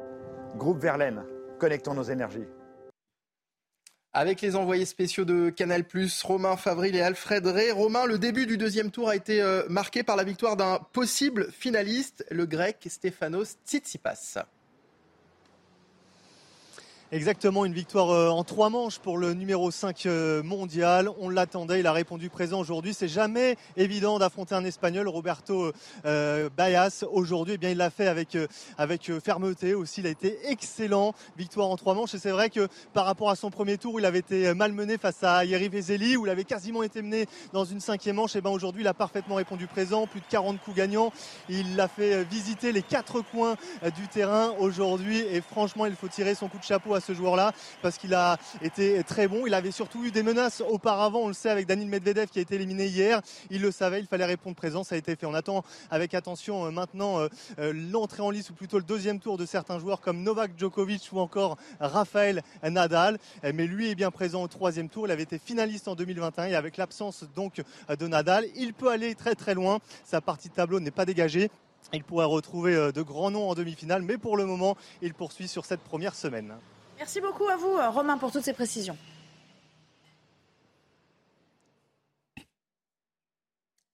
[0.55, 1.23] Groupe Verlaine,
[1.59, 2.45] connectons nos énergies.
[4.15, 5.83] Avec les envoyés spéciaux de Canal+,
[6.23, 7.71] Romain Favril et Alfred Ray.
[7.71, 11.51] Romain, le début du deuxième tour a été euh, marqué par la victoire d'un possible
[11.51, 14.45] finaliste, le grec Stefanos Tsitsipas.
[17.14, 21.11] Exactement, une victoire euh, en trois manches pour le numéro 5 euh, mondial.
[21.20, 22.95] On l'attendait, il a répondu présent aujourd'hui.
[22.95, 25.72] C'est jamais évident d'affronter un Espagnol, Roberto
[26.07, 27.05] euh, Bayas.
[27.11, 28.36] Aujourd'hui, eh bien, il l'a fait avec,
[28.80, 30.01] avec fermeté aussi.
[30.01, 31.14] Il a été excellent.
[31.38, 32.16] Victoire en trois manches.
[32.16, 35.24] Et c'est vrai que par rapport à son premier tour, il avait été malmené face
[35.24, 38.36] à Yeri Vezeli, où il avait quasiment été mené dans une cinquième manche.
[38.36, 40.07] Et ben aujourd'hui, il a parfaitement répondu présent.
[40.07, 41.14] Plus de 40 coups gagnants.
[41.47, 43.55] Il l'a fait visiter les quatre coins
[43.95, 45.20] du terrain aujourd'hui.
[45.20, 47.51] Et franchement, il faut tirer son coup de chapeau à ce joueur-là
[47.82, 49.45] parce qu'il a été très bon.
[49.45, 52.41] Il avait surtout eu des menaces auparavant, on le sait, avec Daniel Medvedev qui a
[52.41, 53.22] été éliminé hier.
[53.49, 55.26] Il le savait, il fallait répondre présent, ça a été fait.
[55.26, 57.28] On attend avec attention euh, maintenant euh,
[57.60, 61.10] euh, l'entrée en lice ou plutôt le deuxième tour de certains joueurs comme Novak Djokovic
[61.12, 63.20] ou encore Rafael Nadal.
[63.43, 65.08] Mais lui est bien présent au troisième tour.
[65.08, 69.16] Il avait été finaliste en 2021 et avec l'absence donc de Nadal, il peut aller
[69.16, 69.80] très très loin.
[70.06, 71.49] Sa partie de tableau n'est pas dégagée.
[71.91, 75.66] Il pourrait retrouver de grands noms en demi-finale, mais pour le moment, il poursuit sur
[75.66, 76.54] cette première semaine.
[77.04, 78.95] Merci beaucoup à vous, euh, Romain, pour toutes ces précisions.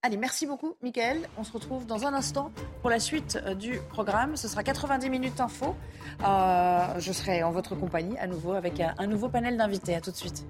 [0.04, 1.28] Allez, merci beaucoup, Michael.
[1.36, 2.52] On se retrouve dans un instant
[2.82, 4.38] pour la suite euh, du programme.
[4.38, 5.76] Ce sera 90 minutes info.
[6.24, 9.96] Euh, je serai en votre compagnie à nouveau avec un nouveau panel d'invités.
[9.96, 10.46] À tout de suite.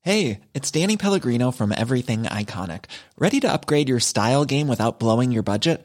[0.00, 2.84] Hey, it's Danny Pellegrino from Everything Iconic.
[3.18, 5.84] Ready to upgrade your style game without blowing your budget?